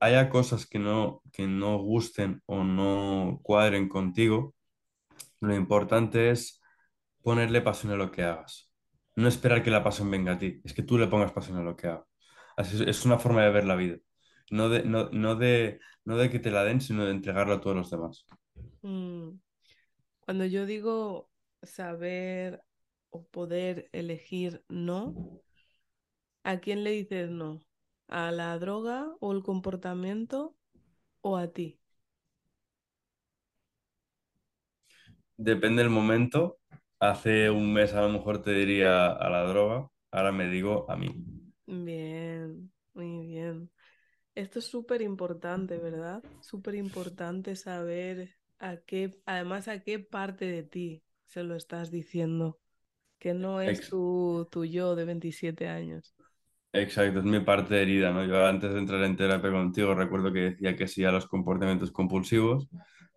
haya 0.00 0.30
cosas 0.30 0.66
que 0.66 0.78
no, 0.78 1.22
que 1.32 1.46
no 1.46 1.78
gusten 1.78 2.42
o 2.46 2.64
no 2.64 3.40
cuadren 3.42 3.88
contigo, 3.88 4.54
lo 5.40 5.54
importante 5.54 6.30
es 6.30 6.60
ponerle 7.22 7.60
pasión 7.62 7.92
a 7.92 7.96
lo 7.96 8.10
que 8.12 8.24
hagas. 8.24 8.72
No 9.16 9.28
esperar 9.28 9.62
que 9.62 9.70
la 9.70 9.84
pasión 9.84 10.10
venga 10.10 10.32
a 10.34 10.38
ti, 10.38 10.60
es 10.64 10.74
que 10.74 10.82
tú 10.82 10.98
le 10.98 11.08
pongas 11.08 11.32
pasión 11.32 11.58
a 11.58 11.62
lo 11.62 11.76
que 11.76 11.88
hagas. 11.88 12.06
Es 12.58 13.04
una 13.06 13.18
forma 13.18 13.42
de 13.44 13.50
ver 13.50 13.64
la 13.66 13.76
vida. 13.76 13.98
No 14.50 14.68
de, 14.68 14.84
no, 14.84 15.10
no 15.12 15.36
de, 15.36 15.80
no 16.04 16.16
de 16.18 16.30
que 16.30 16.38
te 16.40 16.50
la 16.50 16.64
den, 16.64 16.80
sino 16.80 17.04
de 17.06 17.12
entregarla 17.12 17.56
a 17.56 17.60
todos 17.60 17.76
los 17.76 17.90
demás. 17.90 18.26
Mm, 18.82 19.38
Cuando 20.20 20.46
yo 20.46 20.66
digo 20.66 21.30
saber 21.62 22.62
o 23.10 23.24
poder 23.26 23.88
elegir 23.92 24.64
no, 24.68 25.18
¿a 26.42 26.58
quién 26.60 26.82
le 26.82 26.90
dices 26.90 27.30
no? 27.30 27.60
¿A 28.08 28.30
la 28.32 28.58
droga 28.58 29.14
o 29.20 29.32
el 29.32 29.42
comportamiento 29.42 30.54
o 31.22 31.36
a 31.38 31.48
ti? 31.52 31.80
Depende 35.36 35.82
del 35.82 35.90
momento. 35.90 36.58
Hace 37.00 37.50
un 37.50 37.72
mes 37.72 37.94
a 37.94 38.02
lo 38.02 38.08
mejor 38.08 38.42
te 38.42 38.52
diría 38.52 39.06
a 39.12 39.30
la 39.30 39.44
droga, 39.44 39.88
ahora 40.10 40.32
me 40.32 40.48
digo 40.48 40.90
a 40.90 40.96
mí. 40.96 41.14
Bien, 41.66 42.72
muy 42.94 43.26
bien. 43.26 43.70
Esto 44.34 44.60
es 44.60 44.66
súper 44.66 45.02
importante, 45.02 45.78
¿verdad? 45.78 46.24
Súper 46.40 46.74
importante 46.76 47.56
saber 47.56 48.36
a 48.60 48.78
qué, 48.78 49.20
además 49.26 49.68
a 49.68 49.80
qué 49.82 49.98
parte 50.00 50.46
de 50.46 50.62
ti 50.64 51.04
se 51.26 51.42
lo 51.44 51.56
estás 51.56 51.90
diciendo, 51.90 52.60
que 53.20 53.34
no 53.34 53.62
es 53.62 53.86
tu, 53.86 54.48
tu 54.52 54.64
yo 54.66 54.96
de 54.96 55.06
27 55.06 55.68
años. 55.68 56.14
Exacto, 56.72 57.20
es 57.20 57.24
mi 57.24 57.40
parte 57.40 57.80
herida, 57.80 58.12
¿no? 58.12 58.24
Yo 58.24 58.46
antes 58.46 58.72
de 58.72 58.78
entrar 58.78 59.02
en 59.04 59.16
terapia 59.16 59.50
contigo 59.50 59.94
recuerdo 59.94 60.32
que 60.32 60.40
decía 60.40 60.76
que 60.76 60.88
sí 60.88 61.04
a 61.04 61.12
los 61.12 61.26
comportamientos 61.26 61.90
compulsivos, 61.90 62.68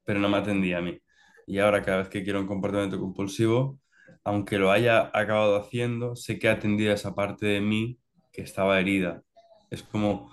pero 0.06 0.20
no 0.20 0.30
me 0.30 0.38
atendía 0.38 0.80
a 0.80 0.82
mí. 0.82 1.00
Y 1.48 1.60
ahora 1.60 1.82
cada 1.82 2.00
vez 2.00 2.10
que 2.10 2.24
quiero 2.24 2.40
un 2.40 2.48
comportamiento 2.48 3.00
compulsivo, 3.00 3.80
aunque 4.24 4.58
lo 4.58 4.72
haya 4.72 5.10
acabado 5.14 5.58
haciendo, 5.58 6.16
sé 6.16 6.40
que 6.40 6.48
he 6.48 6.50
atendido 6.52 6.92
a 6.92 6.96
esa 6.96 7.16
parte 7.16 7.48
de 7.48 7.62
mí 7.62 8.00
que 8.32 8.42
estaba 8.42 8.80
herida. 8.80 9.22
Es 9.70 9.84
como, 9.84 10.32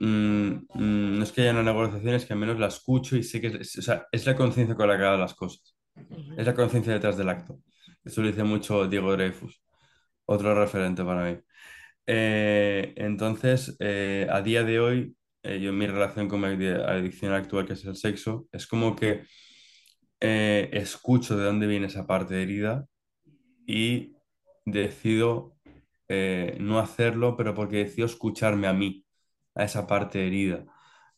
mm, 0.00 0.06
mm, 0.74 1.18
no 1.18 1.22
es 1.22 1.32
que 1.32 1.42
haya 1.42 1.52
una 1.52 1.62
negociación, 1.62 2.14
es 2.14 2.26
que 2.26 2.32
al 2.32 2.38
menos 2.38 2.58
la 2.58 2.68
escucho 2.68 3.16
y 3.16 3.22
sé 3.22 3.40
que 3.40 3.48
es, 3.48 3.78
o 3.78 3.82
sea, 3.82 4.06
es 4.12 4.26
la 4.26 4.36
conciencia 4.36 4.74
con 4.74 4.88
la 4.88 4.96
que 4.98 5.04
hago 5.04 5.18
las 5.18 5.34
cosas. 5.34 5.76
Es 6.36 6.46
la 6.46 6.54
conciencia 6.54 6.92
detrás 6.92 7.16
del 7.16 7.28
acto. 7.28 7.58
Eso 8.04 8.22
lo 8.22 8.28
dice 8.28 8.44
mucho 8.44 8.88
Diego 8.88 9.12
Dreyfus, 9.12 9.62
otro 10.26 10.54
referente 10.54 11.04
para 11.04 11.30
mí. 11.30 11.38
Eh, 12.06 12.94
entonces, 12.96 13.76
eh, 13.80 14.26
a 14.30 14.42
día 14.42 14.64
de 14.64 14.80
hoy, 14.80 15.16
eh, 15.42 15.60
yo 15.60 15.70
en 15.70 15.78
mi 15.78 15.86
relación 15.86 16.28
con 16.28 16.40
mi 16.40 16.48
adi- 16.48 16.68
adicción 16.86 17.32
actual, 17.32 17.66
que 17.66 17.74
es 17.74 17.84
el 17.84 17.96
sexo, 17.96 18.48
es 18.52 18.66
como 18.66 18.96
que 18.96 19.24
eh, 20.20 20.70
escucho 20.72 21.36
de 21.36 21.44
dónde 21.44 21.66
viene 21.66 21.86
esa 21.88 22.06
parte 22.06 22.34
de 22.34 22.42
herida 22.42 22.86
y 23.66 24.14
decido 24.66 25.56
eh, 26.08 26.56
no 26.60 26.78
hacerlo, 26.80 27.36
pero 27.36 27.54
porque 27.54 27.78
decido 27.78 28.06
escucharme 28.06 28.68
a 28.68 28.72
mí, 28.74 29.04
a 29.54 29.64
esa 29.64 29.86
parte 29.86 30.26
herida. 30.26 30.64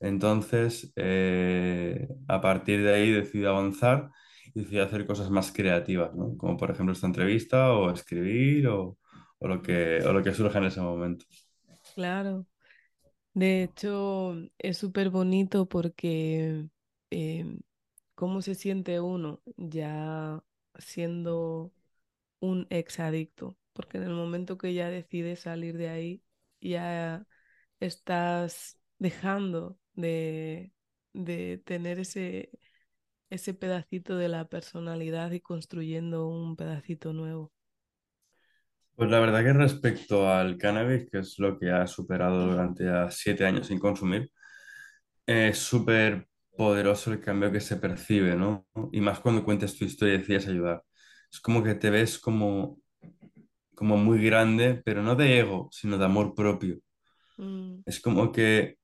Entonces, 0.00 0.92
eh, 0.96 2.08
a 2.28 2.40
partir 2.40 2.82
de 2.84 2.94
ahí 2.94 3.10
decido 3.12 3.50
avanzar 3.50 4.10
y 4.54 4.60
decido 4.62 4.84
hacer 4.84 5.06
cosas 5.06 5.30
más 5.30 5.52
creativas, 5.52 6.14
¿no? 6.14 6.36
Como 6.38 6.56
por 6.56 6.70
ejemplo 6.70 6.92
esta 6.92 7.06
entrevista 7.06 7.72
o 7.72 7.90
escribir 7.92 8.68
o, 8.68 8.98
o 9.38 9.48
lo 9.48 9.62
que, 9.62 9.98
o 10.04 10.12
lo 10.12 10.22
que 10.22 10.34
surja 10.34 10.58
en 10.58 10.64
ese 10.66 10.80
momento. 10.80 11.26
Claro. 11.94 12.46
De 13.34 13.64
hecho, 13.64 14.34
es 14.58 14.78
súper 14.78 15.10
bonito 15.10 15.68
porque 15.68 16.68
em, 17.10 17.60
cómo 18.14 18.42
se 18.42 18.54
siente 18.56 19.00
uno 19.00 19.42
ya 19.58 20.42
siendo 20.78 21.72
un 22.40 22.68
exadicto, 22.70 23.58
porque 23.74 23.98
en 23.98 24.04
el 24.04 24.12
momento 24.14 24.58
que 24.58 24.74
ya 24.74 24.90
decides 24.90 25.40
salir 25.42 25.78
de 25.78 25.90
ahí, 25.90 26.24
ya 26.62 27.26
estás 27.80 28.78
dejando 28.98 29.78
de, 29.94 30.72
de 31.14 31.58
tener 31.66 32.00
ese, 32.00 32.50
ese 33.30 33.54
pedacito 33.54 34.16
de 34.18 34.28
la 34.30 34.48
personalidad 34.48 35.32
y 35.32 35.40
construyendo 35.42 36.28
un 36.28 36.56
pedacito 36.56 37.14
nuevo. 37.14 37.53
Pues 38.96 39.10
la 39.10 39.18
verdad 39.20 39.42
que 39.42 39.52
respecto 39.52 40.28
al 40.30 40.56
cannabis, 40.56 41.08
que 41.10 41.18
es 41.18 41.38
lo 41.38 41.58
que 41.58 41.70
ha 41.70 41.86
superado 41.86 42.46
durante 42.46 42.84
ya 42.84 43.10
siete 43.10 43.44
años 43.44 43.66
sin 43.66 43.78
consumir, 43.80 44.30
es 45.26 45.58
súper 45.58 46.28
poderoso 46.56 47.12
el 47.12 47.20
cambio 47.20 47.52
que 47.52 47.60
se 47.60 47.76
percibe, 47.76 48.36
¿no? 48.36 48.66
Y 48.92 49.00
más 49.00 49.20
cuando 49.20 49.44
cuentas 49.44 49.76
tu 49.76 49.84
historia 49.84 50.14
y 50.14 50.18
decides 50.18 50.48
ayudar. 50.48 50.82
Es 51.32 51.40
como 51.40 51.62
que 51.64 51.74
te 51.74 51.90
ves 51.90 52.18
como, 52.18 52.80
como 53.74 53.96
muy 53.98 54.24
grande, 54.24 54.82
pero 54.84 55.02
no 55.02 55.16
de 55.16 55.40
ego, 55.40 55.68
sino 55.72 55.98
de 55.98 56.04
amor 56.06 56.34
propio. 56.34 56.78
Mm, 57.38 57.84
Es 57.84 58.00
como 58.00 58.32
que 58.32 58.76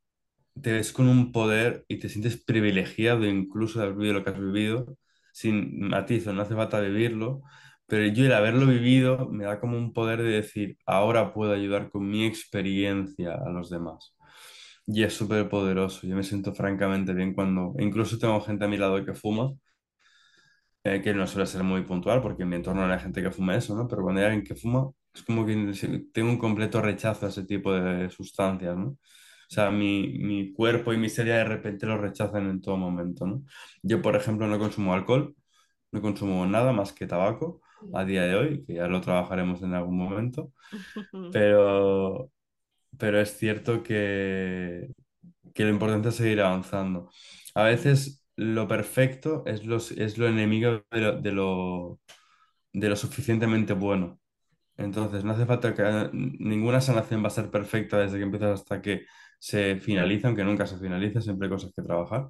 te 0.63 0.73
ves 0.75 0.93
con 0.93 1.09
un 1.09 1.33
poder 1.33 1.85
y 1.89 1.99
te 2.01 2.09
sientes 2.09 2.43
privilegiado 2.45 3.27
incluso 3.27 3.81
de 3.81 3.87
haber 3.87 3.97
vivido 3.99 4.15
lo 4.21 4.25
que 4.25 4.31
has 4.31 4.41
vivido, 4.41 4.99
sin 5.33 5.89
matizo, 5.89 6.33
no 6.33 6.43
hace 6.43 6.55
falta 6.57 6.81
vivirlo, 6.81 7.43
pero 7.91 8.07
yo 8.09 8.27
el 8.27 8.33
haberlo 8.35 8.67
vivido 8.67 9.29
me 9.31 9.45
da 9.47 9.61
como 9.61 9.77
un 9.79 9.93
poder 9.95 10.23
de 10.23 10.31
decir, 10.31 10.79
ahora 10.87 11.35
puedo 11.35 11.53
ayudar 11.55 11.91
con 11.91 12.09
mi 12.11 12.25
experiencia 12.27 13.35
a 13.35 13.51
los 13.51 13.71
demás. 13.71 14.15
Y 14.87 15.05
es 15.05 15.15
súper 15.15 15.49
poderoso, 15.49 16.07
yo 16.07 16.17
me 16.17 16.25
siento 16.25 16.55
francamente 16.55 17.15
bien 17.15 17.35
cuando, 17.35 17.75
incluso 17.81 18.19
tengo 18.19 18.41
gente 18.43 18.65
a 18.67 18.69
mi 18.69 18.77
lado 18.79 19.05
que 19.05 19.15
fuma, 19.15 19.53
eh, 20.85 21.01
que 21.03 21.13
no 21.15 21.27
suele 21.27 21.47
ser 21.47 21.63
muy 21.63 21.83
puntual 21.85 22.23
porque 22.23 22.43
en 22.45 22.49
mi 22.49 22.57
entorno 22.57 22.87
no 22.87 22.93
hay 22.93 23.01
gente 23.01 23.23
que 23.23 23.31
fume 23.31 23.57
eso, 23.57 23.75
¿no? 23.75 23.87
Pero 23.89 24.03
cuando 24.03 24.21
hay 24.21 24.27
alguien 24.29 24.45
que 24.45 24.55
fuma, 24.55 24.91
es 25.15 25.23
como 25.23 25.45
que 25.47 25.55
tengo 26.13 26.31
un 26.31 26.39
completo 26.39 26.81
rechazo 26.81 27.27
a 27.27 27.29
ese 27.29 27.45
tipo 27.45 27.73
de 27.73 28.09
sustancias, 28.11 28.77
¿no? 28.77 28.89
O 28.91 29.53
sea, 29.53 29.71
mi, 29.71 30.19
mi 30.19 30.53
cuerpo 30.53 30.93
y 30.93 30.99
mi 30.99 31.09
serie 31.09 31.35
de 31.35 31.45
repente 31.45 31.85
lo 31.87 31.99
rechazan 31.99 32.49
en 32.49 32.61
todo 32.61 32.77
momento, 32.77 33.27
¿no? 33.27 33.43
Yo, 33.83 34.01
por 34.01 34.15
ejemplo, 34.17 34.47
no 34.47 34.59
consumo 34.59 34.95
alcohol, 34.95 35.35
no 35.93 36.01
consumo 36.03 36.47
nada 36.47 36.73
más 36.73 36.93
que 36.93 37.07
tabaco 37.07 37.61
a 37.95 38.05
día 38.05 38.23
de 38.25 38.37
hoy, 38.37 38.65
que 38.67 38.75
ya 38.75 38.87
lo 38.89 39.01
trabajaremos 39.01 39.63
en 39.63 39.75
algún 39.75 39.97
momento, 39.99 40.53
pero, 41.31 42.31
pero 42.99 43.21
es 43.21 43.37
cierto 43.39 43.83
que, 43.83 44.89
que 45.55 45.65
lo 45.65 45.71
importante 45.71 46.11
es 46.11 46.17
seguir 46.17 46.41
avanzando. 46.43 47.11
A 47.55 47.65
veces 47.65 48.25
lo 48.37 48.69
perfecto 48.69 49.45
es, 49.47 49.67
los, 49.67 49.93
es 49.93 50.19
lo 50.19 50.29
enemigo 50.29 50.85
de 50.91 51.01
lo, 51.01 51.21
de 51.21 51.33
lo, 51.33 52.01
de 52.73 52.89
lo 52.89 52.97
suficientemente 52.97 53.73
bueno. 53.75 54.21
Entonces, 54.77 55.25
no 55.25 55.33
hace 55.33 55.47
falta 55.47 55.75
que 55.75 56.11
ninguna 56.13 56.81
sanación 56.81 57.23
va 57.25 57.29
a 57.29 57.31
ser 57.31 57.51
perfecta 57.51 57.99
desde 57.99 58.19
que 58.19 58.25
empiezas 58.25 58.61
hasta 58.63 58.83
que 58.83 59.07
se 59.41 59.77
finaliza, 59.79 60.29
aunque 60.29 60.45
nunca 60.45 60.67
se 60.67 60.79
finaliza, 60.79 61.21
siempre 61.21 61.47
hay 61.49 61.53
cosas 61.53 61.73
que 61.75 61.83
trabajar. 61.83 62.29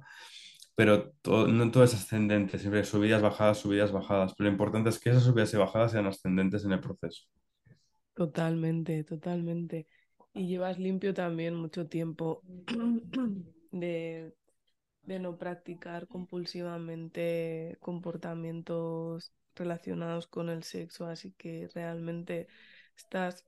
Pero 0.81 1.13
no 1.47 1.69
todo 1.69 1.83
es 1.83 1.93
ascendente, 1.93 2.57
siempre 2.57 2.83
subidas, 2.83 3.21
bajadas, 3.21 3.59
subidas, 3.59 3.91
bajadas. 3.91 4.33
Pero 4.35 4.49
lo 4.49 4.53
importante 4.53 4.89
es 4.89 4.99
que 4.99 5.11
esas 5.11 5.21
subidas 5.21 5.53
y 5.53 5.57
bajadas 5.57 5.91
sean 5.91 6.07
ascendentes 6.07 6.65
en 6.65 6.71
el 6.71 6.79
proceso. 6.79 7.21
Totalmente, 8.15 9.03
totalmente. 9.03 9.87
Y 10.33 10.47
llevas 10.47 10.79
limpio 10.79 11.13
también 11.13 11.55
mucho 11.55 11.87
tiempo 11.87 12.41
de, 13.71 14.33
de 15.03 15.19
no 15.19 15.37
practicar 15.37 16.07
compulsivamente 16.07 17.77
comportamientos 17.79 19.33
relacionados 19.55 20.27
con 20.27 20.49
el 20.49 20.63
sexo, 20.63 21.05
así 21.05 21.33
que 21.37 21.69
realmente 21.75 22.47
estás 22.97 23.45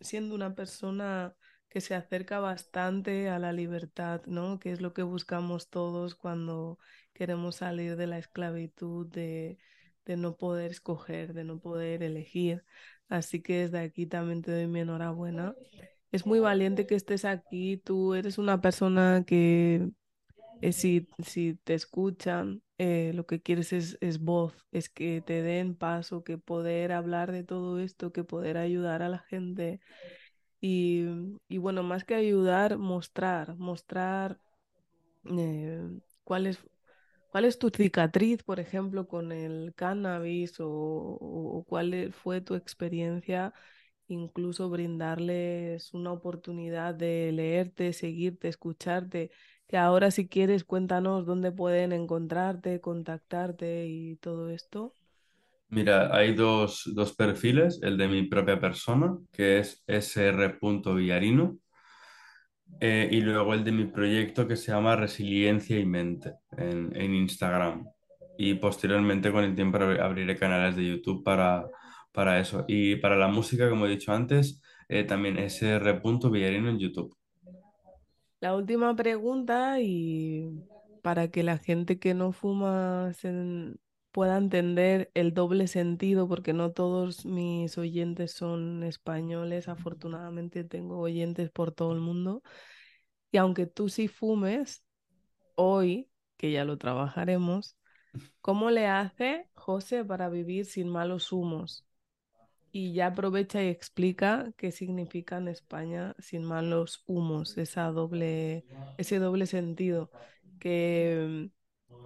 siendo 0.00 0.34
una 0.34 0.54
persona 0.54 1.36
que 1.68 1.80
se 1.80 1.94
acerca 1.94 2.40
bastante 2.40 3.28
a 3.28 3.38
la 3.38 3.52
libertad, 3.52 4.22
¿no? 4.26 4.58
Que 4.58 4.72
es 4.72 4.80
lo 4.80 4.92
que 4.94 5.02
buscamos 5.02 5.68
todos 5.70 6.14
cuando 6.14 6.78
queremos 7.12 7.56
salir 7.56 7.96
de 7.96 8.06
la 8.06 8.18
esclavitud, 8.18 9.06
de, 9.06 9.58
de 10.04 10.16
no 10.16 10.36
poder 10.36 10.70
escoger, 10.70 11.34
de 11.34 11.44
no 11.44 11.58
poder 11.60 12.02
elegir. 12.02 12.64
Así 13.08 13.42
que 13.42 13.60
desde 13.60 13.80
aquí 13.80 14.06
también 14.06 14.42
te 14.42 14.52
doy 14.52 14.66
mi 14.68 14.80
enhorabuena. 14.80 15.54
Es 16.12 16.26
muy 16.26 16.40
valiente 16.40 16.86
que 16.86 16.94
estés 16.94 17.24
aquí. 17.24 17.76
Tú 17.78 18.14
eres 18.14 18.38
una 18.38 18.60
persona 18.60 19.24
que 19.26 19.90
eh, 20.60 20.72
si, 20.72 21.08
si 21.24 21.54
te 21.64 21.74
escuchan, 21.74 22.62
eh, 22.78 23.12
lo 23.14 23.26
que 23.26 23.42
quieres 23.42 23.72
es, 23.72 23.98
es 24.00 24.20
voz, 24.20 24.54
es 24.72 24.88
que 24.88 25.22
te 25.22 25.42
den 25.42 25.76
paso, 25.76 26.24
que 26.24 26.38
poder 26.38 26.92
hablar 26.92 27.32
de 27.32 27.44
todo 27.44 27.78
esto, 27.80 28.12
que 28.12 28.24
poder 28.24 28.56
ayudar 28.58 29.02
a 29.02 29.08
la 29.08 29.18
gente 29.20 29.80
y, 30.60 31.04
y 31.48 31.58
bueno, 31.58 31.82
más 31.82 32.04
que 32.04 32.14
ayudar, 32.14 32.78
mostrar, 32.78 33.56
mostrar 33.56 34.40
eh, 35.24 35.80
cuál 36.24 36.46
es, 36.46 37.58
tu 37.58 37.70
cicatriz, 37.70 38.42
por 38.42 38.60
ejemplo, 38.60 39.06
con 39.08 39.32
el 39.32 39.74
cannabis 39.76 40.60
o, 40.60 40.68
o- 40.70 41.58
o 41.58 41.64
cuál 41.64 41.94
e- 41.94 42.12
fue 42.12 42.40
tu 42.40 42.54
experiencia, 42.54 43.52
incluso 44.08 44.70
brindarles 44.70 45.92
una 45.94 46.12
oportunidad 46.12 46.94
de 46.94 47.32
leerte, 47.32 47.92
seguirte, 47.92 48.48
escucharte, 48.48 49.30
que 49.68 49.76
ahora 49.78 50.10
si 50.10 50.28
quieres 50.28 50.64
cuéntanos 50.64 51.26
dónde 51.26 51.52
pueden 51.52 51.92
encontrarte, 51.92 52.80
contactarte 52.80 53.86
y 53.88 54.16
todo 54.16 54.50
esto. 54.50 54.94
Mira, 55.68 56.14
hay 56.16 56.34
dos, 56.34 56.82
dos 56.94 57.14
perfiles, 57.14 57.80
el 57.82 57.96
de 57.98 58.08
mi 58.08 58.22
propia 58.28 58.60
persona, 58.60 59.16
que 59.32 59.58
es 59.58 59.82
sr.villarino, 59.86 61.58
Eh, 62.80 63.08
y 63.10 63.20
luego 63.20 63.54
el 63.54 63.64
de 63.64 63.72
mi 63.72 63.86
proyecto 63.86 64.46
que 64.46 64.56
se 64.56 64.72
llama 64.72 64.96
Resiliencia 64.96 65.78
y 65.78 65.86
Mente 65.86 66.34
en, 66.58 67.14
Instagram. 67.14 67.86
Y 68.38 68.54
posteriormente 68.54 69.32
con 69.32 69.44
el 69.44 69.54
tiempo 69.54 69.78
abri- 69.78 70.00
abriré 70.00 70.36
canales 70.36 70.76
de 70.76 70.86
YouTube 70.86 71.24
para, 71.24 71.64
para 72.12 72.38
eso. 72.38 72.64
Y 72.68 72.96
para 72.96 73.16
la 73.16 73.28
música, 73.28 73.70
como 73.70 73.86
he 73.86 73.90
dicho 73.90 74.12
antes, 74.12 74.60
eh, 74.88 75.04
también 75.04 75.38
sr.villarino 75.38 76.68
en 76.68 76.78
YouTube. 76.78 77.16
La 78.40 78.54
última 78.54 78.94
pregunta 78.94 79.80
y 79.80 80.50
para 81.02 81.28
que 81.28 81.42
la 81.42 81.58
gente 81.58 81.98
que 81.98 82.14
no 82.14 82.32
fuma 82.32 83.12
se 83.14 83.32
pueda 84.16 84.38
entender 84.38 85.10
el 85.12 85.34
doble 85.34 85.66
sentido, 85.68 86.26
porque 86.26 86.54
no 86.54 86.72
todos 86.72 87.26
mis 87.26 87.76
oyentes 87.76 88.32
son 88.32 88.82
españoles, 88.82 89.68
afortunadamente 89.68 90.64
tengo 90.64 91.00
oyentes 91.00 91.50
por 91.50 91.70
todo 91.70 91.92
el 91.92 92.00
mundo. 92.00 92.42
Y 93.30 93.36
aunque 93.36 93.66
tú 93.66 93.90
sí 93.90 94.08
fumes, 94.08 94.82
hoy, 95.54 96.08
que 96.38 96.50
ya 96.50 96.64
lo 96.64 96.78
trabajaremos, 96.78 97.76
¿cómo 98.40 98.70
le 98.70 98.86
hace 98.86 99.50
José 99.52 100.02
para 100.02 100.30
vivir 100.30 100.64
sin 100.64 100.88
malos 100.88 101.30
humos? 101.30 101.84
Y 102.72 102.94
ya 102.94 103.08
aprovecha 103.08 103.62
y 103.62 103.68
explica 103.68 104.50
qué 104.56 104.72
significa 104.72 105.36
en 105.36 105.48
España 105.48 106.14
sin 106.18 106.42
malos 106.42 107.04
humos, 107.06 107.58
esa 107.58 107.90
doble, 107.90 108.64
ese 108.96 109.18
doble 109.18 109.44
sentido. 109.44 110.10
Que, 110.58 111.50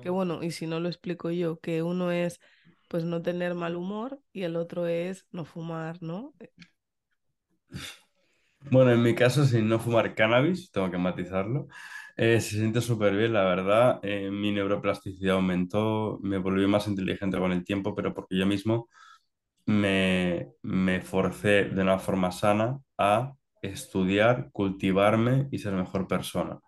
que 0.01 0.11
bueno, 0.11 0.43
y 0.43 0.51
si 0.53 0.67
no 0.67 0.81
lo 0.81 0.89
explico 0.89 1.31
yo, 1.31 1.61
que 1.61 1.83
uno 1.83 2.13
es 2.13 2.41
pues 2.89 3.05
no 3.05 3.23
tener 3.23 3.55
mal 3.55 3.77
humor 3.77 4.21
y 4.33 4.43
el 4.45 4.57
otro 4.57 4.87
es 4.87 5.27
no 5.33 5.45
fumar, 5.45 6.03
¿no? 6.03 6.35
Bueno, 8.71 8.93
en 8.93 9.03
mi 9.03 9.15
caso, 9.15 9.45
sin 9.47 9.69
no 9.69 9.79
fumar 9.81 10.15
cannabis, 10.15 10.71
tengo 10.71 10.91
que 10.91 10.99
matizarlo, 10.99 11.67
eh, 12.17 12.41
se 12.41 12.57
siente 12.59 12.81
súper 12.83 13.17
bien, 13.17 13.33
la 13.33 13.45
verdad. 13.45 14.01
Eh, 14.03 14.31
mi 14.31 14.53
neuroplasticidad 14.53 15.37
aumentó, 15.37 16.19
me 16.23 16.37
volví 16.39 16.67
más 16.67 16.87
inteligente 16.87 17.39
con 17.39 17.53
el 17.53 17.65
tiempo, 17.65 17.95
pero 17.95 18.13
porque 18.15 18.37
yo 18.39 18.47
mismo 18.47 18.89
me, 19.67 20.51
me 20.63 21.01
forcé 21.03 21.67
de 21.67 21.83
una 21.83 21.99
forma 21.99 22.33
sana 22.33 22.79
a 22.99 23.35
estudiar, 23.63 24.51
cultivarme 24.53 25.49
y 25.53 25.59
ser 25.61 25.75
mejor 25.75 26.09
persona. 26.09 26.61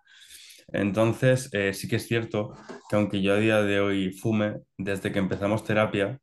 Entonces, 0.72 1.48
eh, 1.52 1.74
sí 1.74 1.88
que 1.88 1.96
es 1.96 2.06
cierto 2.06 2.54
que 2.88 2.96
aunque 2.96 3.22
yo 3.22 3.34
a 3.34 3.36
día 3.38 3.62
de 3.62 3.80
hoy 3.80 4.12
fume, 4.12 4.60
desde 4.78 5.12
que 5.12 5.18
empezamos 5.18 5.64
terapia, 5.64 6.18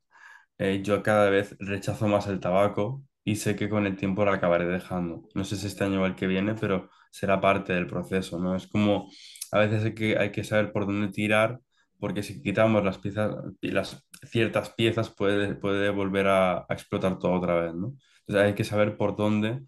eh, 0.58 0.82
yo 0.84 1.04
cada 1.04 1.30
vez 1.30 1.56
rechazo 1.60 2.08
más 2.08 2.28
el 2.28 2.40
tabaco 2.40 3.04
y 3.24 3.36
sé 3.38 3.56
que 3.56 3.70
con 3.70 3.86
el 3.86 3.96
tiempo 3.98 4.26
lo 4.26 4.32
acabaré 4.34 4.66
dejando. 4.66 5.28
No 5.36 5.44
sé 5.44 5.56
si 5.56 5.68
este 5.68 5.84
año 5.84 6.02
o 6.04 6.06
el 6.06 6.16
que 6.16 6.28
viene, 6.28 6.56
pero 6.56 6.90
será 7.12 7.40
parte 7.42 7.74
del 7.74 7.88
proceso, 7.88 8.40
¿no? 8.40 8.56
Es 8.56 8.68
como 8.68 9.10
a 9.52 9.60
veces 9.60 9.86
hay 9.86 9.94
que, 9.96 10.18
hay 10.18 10.32
que 10.32 10.44
saber 10.44 10.72
por 10.72 10.86
dónde 10.86 11.10
tirar, 11.10 11.60
porque 12.00 12.24
si 12.24 12.42
quitamos 12.42 12.84
las 12.84 12.98
piezas, 12.98 13.36
las 13.62 14.08
ciertas 14.24 14.72
piezas 14.72 15.10
puede, 15.14 15.56
puede 15.56 15.90
volver 15.90 16.28
a, 16.28 16.66
explotar 16.70 17.20
todo 17.20 17.34
otra 17.34 17.56
vez, 17.62 17.74
¿no? 17.76 17.96
Entonces 18.28 18.46
hay 18.48 18.56
que 18.56 18.64
saber 18.64 18.98
por 18.98 19.16
dónde 19.16 19.62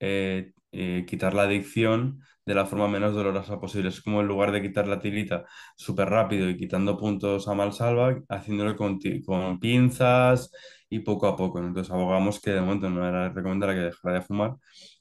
eh, 0.00 0.52
eh, 0.78 1.06
quitar 1.06 1.32
la 1.34 1.42
adicción 1.44 2.20
de 2.44 2.54
la 2.54 2.66
forma 2.66 2.86
menos 2.88 3.14
dolorosa 3.14 3.58
posible. 3.58 3.88
Es 3.88 4.02
como 4.02 4.20
en 4.20 4.28
lugar 4.28 4.52
de 4.52 4.62
quitar 4.62 4.86
la 4.86 5.00
tirita 5.00 5.44
súper 5.76 6.08
rápido 6.10 6.48
y 6.50 6.56
quitando 6.56 6.96
puntos 6.98 7.48
a 7.48 7.54
malsalva, 7.54 8.20
haciéndolo 8.28 8.76
con, 8.76 8.98
con 9.24 9.58
pinzas 9.58 10.52
y 10.90 11.00
poco 11.00 11.26
a 11.28 11.36
poco. 11.36 11.58
Entonces 11.60 11.90
abogamos 11.92 12.40
que 12.40 12.50
de 12.52 12.60
momento 12.60 12.90
no 12.90 13.06
era 13.08 13.30
recomendable 13.30 13.74
que 13.76 13.82
dejara 13.82 14.16
de 14.16 14.22
fumar, 14.22 14.56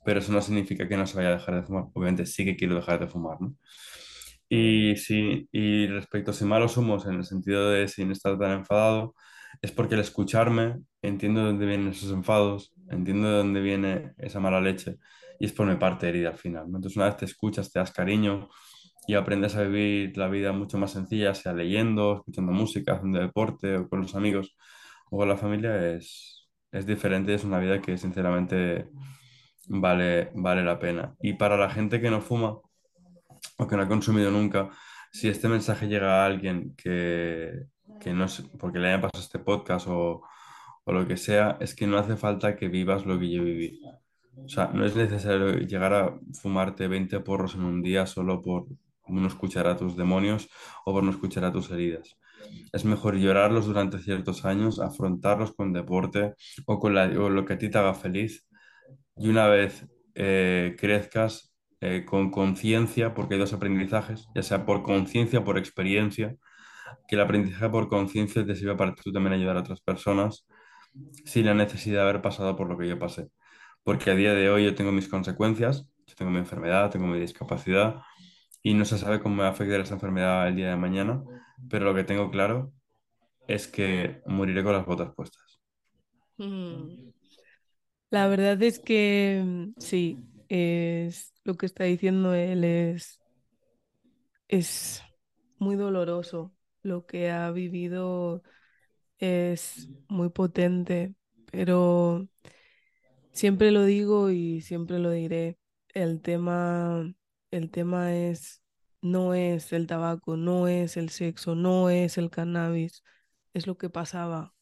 pero 0.05 0.19
eso 0.19 0.31
no 0.31 0.41
significa 0.41 0.87
que 0.87 0.97
no 0.97 1.05
se 1.05 1.17
vaya 1.17 1.29
a 1.29 1.33
dejar 1.33 1.55
de 1.55 1.63
fumar. 1.63 1.85
Obviamente 1.93 2.25
sí 2.25 2.45
que 2.45 2.55
quiero 2.55 2.75
dejar 2.75 2.99
de 2.99 3.07
fumar, 3.07 3.41
¿no? 3.41 3.55
Y 4.47 4.95
sí, 4.97 5.49
y 5.51 5.87
respecto 5.87 6.31
a 6.31 6.33
si 6.33 6.45
malos 6.45 6.73
somos 6.73 7.05
en 7.07 7.15
el 7.15 7.25
sentido 7.25 7.69
de 7.69 7.87
sin 7.87 8.11
estar 8.11 8.37
tan 8.37 8.51
enfadado, 8.51 9.15
es 9.61 9.71
porque 9.71 9.95
al 9.95 10.01
escucharme 10.01 10.77
entiendo 11.01 11.41
de 11.41 11.47
dónde 11.47 11.65
vienen 11.65 11.89
esos 11.89 12.11
enfados, 12.11 12.73
entiendo 12.89 13.29
de 13.29 13.37
dónde 13.37 13.61
viene 13.61 14.13
esa 14.17 14.39
mala 14.39 14.61
leche 14.61 14.97
y 15.39 15.45
es 15.45 15.53
por 15.53 15.67
mi 15.67 15.75
parte 15.75 16.09
herida 16.09 16.29
al 16.29 16.37
final, 16.37 16.69
¿no? 16.71 16.77
Entonces 16.77 16.97
una 16.97 17.07
vez 17.07 17.17
te 17.17 17.25
escuchas, 17.25 17.71
te 17.71 17.79
das 17.79 17.91
cariño 17.91 18.49
y 19.07 19.15
aprendes 19.15 19.55
a 19.55 19.63
vivir 19.63 20.17
la 20.17 20.27
vida 20.27 20.51
mucho 20.51 20.77
más 20.77 20.91
sencilla, 20.91 21.33
sea 21.35 21.53
leyendo, 21.53 22.17
escuchando 22.17 22.51
música, 22.51 22.93
haciendo 22.93 23.19
deporte 23.19 23.77
o 23.77 23.89
con 23.89 24.01
los 24.01 24.15
amigos 24.15 24.55
o 25.11 25.17
con 25.17 25.29
la 25.29 25.37
familia, 25.37 25.93
es, 25.93 26.49
es 26.71 26.85
diferente, 26.85 27.33
es 27.33 27.43
una 27.43 27.59
vida 27.59 27.81
que 27.81 27.97
sinceramente 27.97 28.89
vale, 29.67 30.31
vale 30.35 30.63
la 30.63 30.79
pena. 30.79 31.15
Y 31.21 31.33
para 31.33 31.57
la 31.57 31.69
gente 31.69 32.01
que 32.01 32.09
no 32.09 32.21
fuma, 32.21 32.57
o 33.57 33.67
que 33.67 33.75
no 33.75 33.83
ha 33.83 33.87
consumido 33.87 34.31
nunca, 34.31 34.69
si 35.11 35.29
este 35.29 35.47
mensaje 35.47 35.87
llega 35.87 36.23
a 36.23 36.25
alguien 36.25 36.75
que, 36.75 37.67
que 37.99 38.13
no 38.13 38.25
es 38.25 38.41
porque 38.59 38.79
le 38.79 38.89
haya 38.89 39.01
pasado 39.01 39.23
este 39.23 39.39
podcast 39.39 39.87
o, 39.87 40.23
o 40.83 40.91
lo 40.91 41.07
que 41.07 41.17
sea, 41.17 41.57
es 41.59 41.75
que 41.75 41.87
no 41.87 41.97
hace 41.97 42.17
falta 42.17 42.55
que 42.55 42.67
vivas 42.67 43.05
lo 43.05 43.19
que 43.19 43.31
yo 43.31 43.43
viví. 43.43 43.81
O 44.43 44.47
sea, 44.49 44.67
no 44.73 44.85
es 44.85 44.95
necesario 44.95 45.53
llegar 45.59 45.93
a 45.93 46.19
fumarte 46.41 46.87
20 46.87 47.19
porros 47.19 47.55
en 47.55 47.63
un 47.63 47.81
día 47.81 48.05
solo 48.05 48.41
por 48.41 48.67
no 49.07 49.27
escuchar 49.27 49.67
a 49.67 49.77
tus 49.77 49.95
demonios 49.97 50.49
o 50.85 50.93
por 50.93 51.03
no 51.03 51.11
escuchar 51.11 51.45
a 51.45 51.51
tus 51.51 51.71
heridas. 51.71 52.17
Es 52.73 52.85
mejor 52.85 53.15
llorarlos 53.17 53.65
durante 53.67 53.99
ciertos 53.99 54.45
años, 54.45 54.79
afrontarlos 54.79 55.53
con 55.55 55.73
deporte 55.73 56.35
o 56.67 56.79
con 56.79 56.95
la- 56.95 57.05
o 57.19 57.29
lo 57.29 57.45
que 57.45 57.53
a 57.53 57.57
ti 57.57 57.69
te 57.69 57.77
haga 57.77 57.93
feliz 57.93 58.47
y 59.17 59.29
una 59.29 59.47
vez 59.47 59.85
eh, 60.15 60.75
crezcas 60.79 61.53
eh, 61.81 62.05
con 62.05 62.31
conciencia, 62.31 63.13
porque 63.13 63.35
hay 63.35 63.39
dos 63.41 63.53
aprendizajes, 63.53 64.27
ya 64.35 64.43
sea 64.43 64.65
por 64.65 64.83
conciencia 64.83 65.39
o 65.39 65.43
por 65.43 65.57
experiencia, 65.57 66.35
que 67.07 67.15
el 67.15 67.21
aprendizaje 67.21 67.69
por 67.69 67.89
conciencia 67.89 68.45
te 68.45 68.55
sirve 68.55 68.75
para 68.75 68.95
tú 68.95 69.11
también 69.11 69.33
ayudar 69.33 69.57
a 69.57 69.61
otras 69.61 69.81
personas 69.81 70.47
sin 71.25 71.45
la 71.45 71.53
necesidad 71.53 71.97
de 72.03 72.09
haber 72.09 72.21
pasado 72.21 72.55
por 72.55 72.69
lo 72.69 72.77
que 72.77 72.87
yo 72.89 72.99
pasé. 72.99 73.29
Porque 73.85 74.09
a 74.09 74.15
día 74.15 74.33
de 74.33 74.49
hoy 74.49 74.65
yo 74.65 74.73
tengo 74.73 74.91
mis 74.91 75.07
consecuencias, 75.07 75.87
yo 76.07 76.15
tengo 76.15 76.31
mi 76.31 76.39
enfermedad, 76.39 76.89
tengo 76.89 77.05
mi 77.05 77.19
discapacidad 77.19 78.01
y 78.63 78.73
no 78.73 78.83
se 78.83 78.97
sabe 78.97 79.19
cómo 79.19 79.35
me 79.35 79.43
va 79.43 79.49
a 79.49 79.51
afectar 79.51 79.79
esa 79.79 79.93
enfermedad 79.93 80.47
el 80.47 80.55
día 80.55 80.71
de 80.71 80.75
mañana, 80.75 81.23
pero 81.69 81.85
lo 81.85 81.93
que 81.93 82.03
tengo 82.03 82.31
claro 82.31 82.73
es 83.47 83.67
que 83.67 84.21
moriré 84.25 84.63
con 84.63 84.73
las 84.73 84.87
botas 84.87 85.13
puestas. 85.13 85.59
Mm. 86.37 87.11
La 88.09 88.27
verdad 88.27 88.59
es 88.63 88.79
que 88.79 89.43
mm, 89.45 89.73
sí, 89.77 90.17
es 90.49 91.31
lo 91.43 91.53
que 91.53 91.67
está 91.67 91.83
diciendo 91.83 92.33
él 92.33 92.63
es, 92.63 93.21
es 94.47 95.03
muy 95.59 95.75
doloroso. 95.75 96.51
Lo 96.81 97.05
que 97.05 97.29
ha 97.29 97.51
vivido 97.51 98.41
es 99.19 99.89
muy 100.07 100.29
potente, 100.29 101.13
pero 101.51 102.27
siempre 103.35 103.71
lo 103.71 103.85
digo 103.85 104.31
y 104.31 104.61
siempre 104.61 104.99
lo 104.99 105.11
diré. 105.11 105.59
El 105.93 106.21
tema, 106.21 107.13
el 107.51 107.69
tema 107.71 108.15
es, 108.15 108.63
no 109.01 109.35
es 109.35 109.71
el 109.73 109.87
tabaco, 109.87 110.37
no 110.37 110.67
es 110.67 110.97
el 110.97 111.09
sexo, 111.09 111.55
no 111.55 111.91
es 111.91 112.17
el 112.17 112.31
cannabis, 112.31 113.03
es 113.53 113.67
lo 113.67 113.77
que 113.77 113.89
pasaba, 113.91 114.55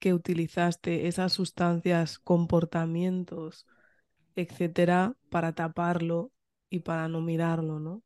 que 0.00 0.14
utilizaste 0.14 1.06
esas 1.06 1.32
sustancias, 1.32 2.18
comportamientos 2.18 3.66
etcétera, 4.38 5.16
para 5.30 5.52
taparlo 5.52 6.30
y 6.70 6.80
para 6.80 7.08
no 7.08 7.20
mirarlo, 7.20 7.80
¿no? 7.80 8.02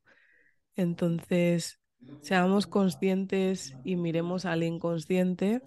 Entonces, 0.77 1.81
seamos 2.23 2.67
conscientes 2.67 3.77
y 3.85 3.97
miremos 3.97 4.47
al 4.47 4.63
inconsciente 4.63 5.63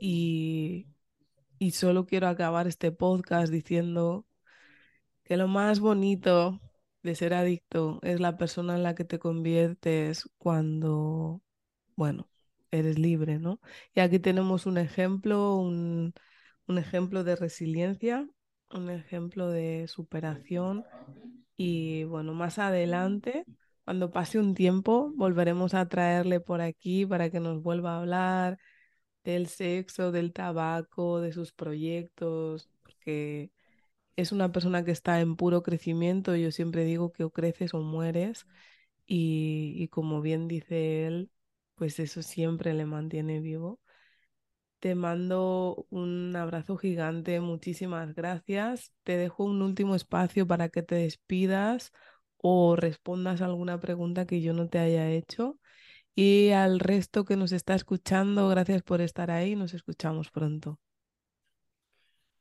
y, 0.00 0.88
y 1.58 1.72
solo 1.72 2.06
quiero 2.06 2.28
acabar 2.28 2.66
este 2.68 2.92
podcast 2.92 3.52
diciendo 3.52 4.26
que 5.24 5.36
lo 5.36 5.48
más 5.48 5.80
bonito 5.80 6.60
de 7.02 7.14
ser 7.14 7.34
adicto 7.34 8.00
es 8.02 8.20
la 8.20 8.36
persona 8.36 8.76
en 8.76 8.82
la 8.82 8.94
que 8.94 9.04
te 9.04 9.18
conviertes 9.18 10.28
cuando, 10.38 11.42
bueno, 11.96 12.28
eres 12.70 12.98
libre, 12.98 13.38
¿no? 13.38 13.60
Y 13.94 14.00
aquí 14.00 14.18
tenemos 14.18 14.66
un 14.66 14.78
ejemplo, 14.78 15.56
un, 15.56 16.14
un 16.66 16.78
ejemplo 16.78 17.24
de 17.24 17.36
resiliencia, 17.36 18.28
un 18.70 18.90
ejemplo 18.90 19.48
de 19.50 19.86
superación 19.88 20.84
y 21.56 22.04
bueno, 22.04 22.34
más 22.34 22.58
adelante, 22.58 23.44
cuando 23.84 24.10
pase 24.10 24.38
un 24.38 24.54
tiempo, 24.54 25.12
volveremos 25.16 25.74
a 25.74 25.88
traerle 25.88 26.40
por 26.40 26.60
aquí 26.60 27.06
para 27.06 27.30
que 27.30 27.40
nos 27.40 27.62
vuelva 27.62 27.94
a 27.94 28.00
hablar 28.00 28.58
del 29.24 29.48
sexo, 29.48 30.12
del 30.12 30.32
tabaco, 30.32 31.20
de 31.20 31.32
sus 31.32 31.52
proyectos, 31.52 32.68
porque 32.82 33.50
es 34.16 34.32
una 34.32 34.52
persona 34.52 34.84
que 34.84 34.92
está 34.92 35.20
en 35.20 35.36
puro 35.36 35.62
crecimiento. 35.62 36.36
Yo 36.36 36.50
siempre 36.52 36.84
digo 36.84 37.12
que 37.12 37.24
o 37.24 37.30
creces 37.30 37.74
o 37.74 37.80
mueres 37.80 38.46
y, 39.06 39.74
y 39.76 39.88
como 39.88 40.20
bien 40.22 40.48
dice 40.48 41.06
él, 41.06 41.30
pues 41.76 41.98
eso 42.00 42.22
siempre 42.22 42.74
le 42.74 42.86
mantiene 42.86 43.40
vivo. 43.40 43.80
Te 44.80 44.94
mando 44.94 45.86
un 45.90 46.36
abrazo 46.36 46.76
gigante, 46.76 47.40
muchísimas 47.40 48.14
gracias. 48.14 48.92
Te 49.02 49.16
dejo 49.16 49.44
un 49.44 49.60
último 49.62 49.96
espacio 49.96 50.46
para 50.46 50.68
que 50.68 50.82
te 50.84 50.94
despidas 50.96 51.92
o 52.36 52.76
respondas 52.76 53.42
alguna 53.42 53.80
pregunta 53.80 54.24
que 54.26 54.40
yo 54.40 54.52
no 54.54 54.68
te 54.68 54.78
haya 54.78 55.10
hecho. 55.10 55.58
Y 56.20 56.50
al 56.50 56.80
resto 56.80 57.24
que 57.24 57.36
nos 57.36 57.52
está 57.52 57.76
escuchando, 57.76 58.48
gracias 58.48 58.82
por 58.82 59.00
estar 59.00 59.30
ahí. 59.30 59.54
Nos 59.54 59.72
escuchamos 59.72 60.32
pronto. 60.32 60.80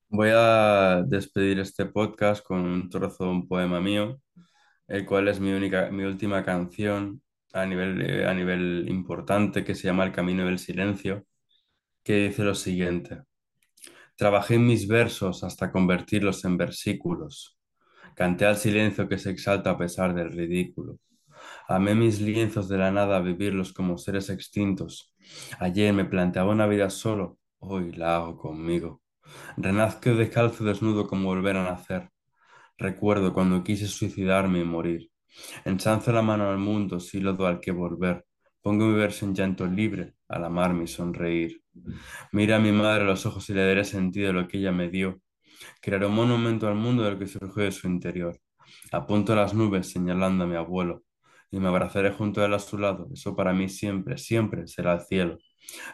Voy 0.09 0.29
a 0.33 1.03
despedir 1.05 1.59
este 1.59 1.85
podcast 1.85 2.43
con 2.43 2.61
un 2.61 2.89
trozo 2.89 3.25
de 3.25 3.29
un 3.29 3.47
poema 3.47 3.79
mío, 3.79 4.19
el 4.87 5.05
cual 5.05 5.27
es 5.27 5.39
mi 5.39 5.51
única, 5.51 5.91
mi 5.91 6.05
última 6.05 6.43
canción 6.43 7.21
a 7.53 7.67
nivel, 7.67 8.01
eh, 8.01 8.25
a 8.25 8.33
nivel 8.33 8.89
importante, 8.89 9.63
que 9.63 9.75
se 9.75 9.83
llama 9.83 10.05
El 10.05 10.11
Camino 10.11 10.43
del 10.47 10.57
Silencio, 10.57 11.27
que 12.03 12.29
dice 12.29 12.43
lo 12.43 12.55
siguiente. 12.55 13.21
Trabajé 14.15 14.55
en 14.55 14.65
mis 14.65 14.87
versos 14.87 15.43
hasta 15.43 15.71
convertirlos 15.71 16.43
en 16.45 16.57
versículos. 16.57 17.59
Canté 18.15 18.47
al 18.47 18.57
silencio 18.57 19.07
que 19.07 19.19
se 19.19 19.29
exalta 19.29 19.69
a 19.69 19.77
pesar 19.77 20.15
del 20.15 20.31
ridículo. 20.31 20.97
Amé 21.69 21.95
mis 21.95 22.21
lienzos 22.21 22.69
de 22.69 22.77
la 22.77 22.91
nada 22.91 23.17
a 23.17 23.21
vivirlos 23.21 23.73
como 23.73 23.97
seres 23.97 24.29
extintos. 24.29 25.13
Ayer 25.59 25.93
me 25.93 26.05
planteaba 26.05 26.51
una 26.51 26.65
vida 26.65 26.89
solo, 26.89 27.39
hoy 27.59 27.91
la 27.91 28.15
hago 28.15 28.37
conmigo. 28.37 29.01
Renazco 29.57 30.15
descalzo 30.15 30.63
desnudo 30.63 31.07
como 31.07 31.27
volver 31.27 31.57
a 31.57 31.63
nacer. 31.63 32.09
Recuerdo 32.77 33.33
cuando 33.33 33.63
quise 33.63 33.87
suicidarme 33.87 34.59
y 34.59 34.63
morir. 34.63 35.11
Ensanzo 35.65 36.13
la 36.13 36.21
mano 36.21 36.49
al 36.49 36.57
mundo, 36.57 36.99
sílodo 37.01 37.45
al 37.47 37.59
que 37.59 37.71
volver. 37.71 38.25
Pongo 38.61 38.85
mi 38.85 38.95
verso 38.95 39.25
en 39.25 39.35
llanto 39.35 39.65
libre, 39.65 40.15
al 40.29 40.45
amarme 40.45 40.85
y 40.85 40.87
sonreír. 40.87 41.61
Mira 42.31 42.57
a 42.57 42.59
mi 42.59 42.71
madre 42.71 43.03
a 43.03 43.07
los 43.07 43.25
ojos 43.25 43.49
y 43.49 43.53
le 43.53 43.65
daré 43.65 43.83
sentido 43.83 44.29
a 44.29 44.33
lo 44.33 44.47
que 44.47 44.57
ella 44.57 44.71
me 44.71 44.89
dio. 44.89 45.21
Crearé 45.81 46.05
un 46.05 46.15
monumento 46.15 46.67
al 46.67 46.75
mundo 46.75 47.03
del 47.03 47.17
que 47.19 47.27
surgió 47.27 47.63
de 47.63 47.71
su 47.71 47.87
interior. 47.87 48.39
Apunto 48.91 49.35
las 49.35 49.53
nubes 49.53 49.89
señalando 49.91 50.45
a 50.45 50.47
mi 50.47 50.55
abuelo 50.55 51.03
y 51.51 51.59
me 51.59 51.69
abrazaré 51.69 52.11
junto 52.11 52.41
a 52.41 52.45
él 52.45 52.53
a 52.53 52.59
su 52.59 52.77
lado. 52.77 53.09
Eso 53.13 53.35
para 53.35 53.53
mí 53.53 53.69
siempre, 53.69 54.17
siempre 54.17 54.67
será 54.67 54.93
el 54.93 55.01
cielo. 55.01 55.37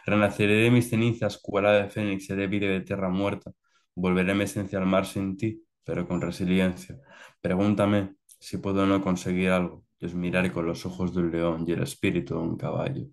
Renaceré 0.06 0.54
de 0.54 0.70
mis 0.70 0.88
cenizas, 0.90 1.38
cual 1.38 1.64
de 1.64 1.90
fénix, 1.90 2.26
seré 2.26 2.46
vida 2.46 2.66
de 2.66 2.80
tierra 2.80 3.08
muerta. 3.08 3.52
Volveré 3.94 4.34
mi 4.34 4.44
esencia 4.44 4.78
al 4.78 4.86
mar 4.86 5.06
sin 5.06 5.36
ti, 5.36 5.62
pero 5.84 6.06
con 6.06 6.20
resiliencia. 6.20 6.98
Pregúntame 7.40 8.16
si 8.40 8.58
puedo 8.58 8.82
o 8.82 8.86
no 8.86 9.00
conseguir 9.02 9.50
algo. 9.50 9.84
Yo 10.00 10.08
os 10.08 10.14
miraré 10.14 10.52
con 10.52 10.66
los 10.66 10.84
ojos 10.86 11.14
de 11.14 11.20
un 11.20 11.30
león 11.30 11.64
y 11.66 11.72
el 11.72 11.82
espíritu 11.82 12.34
de 12.34 12.40
un 12.40 12.56
caballo. 12.56 13.06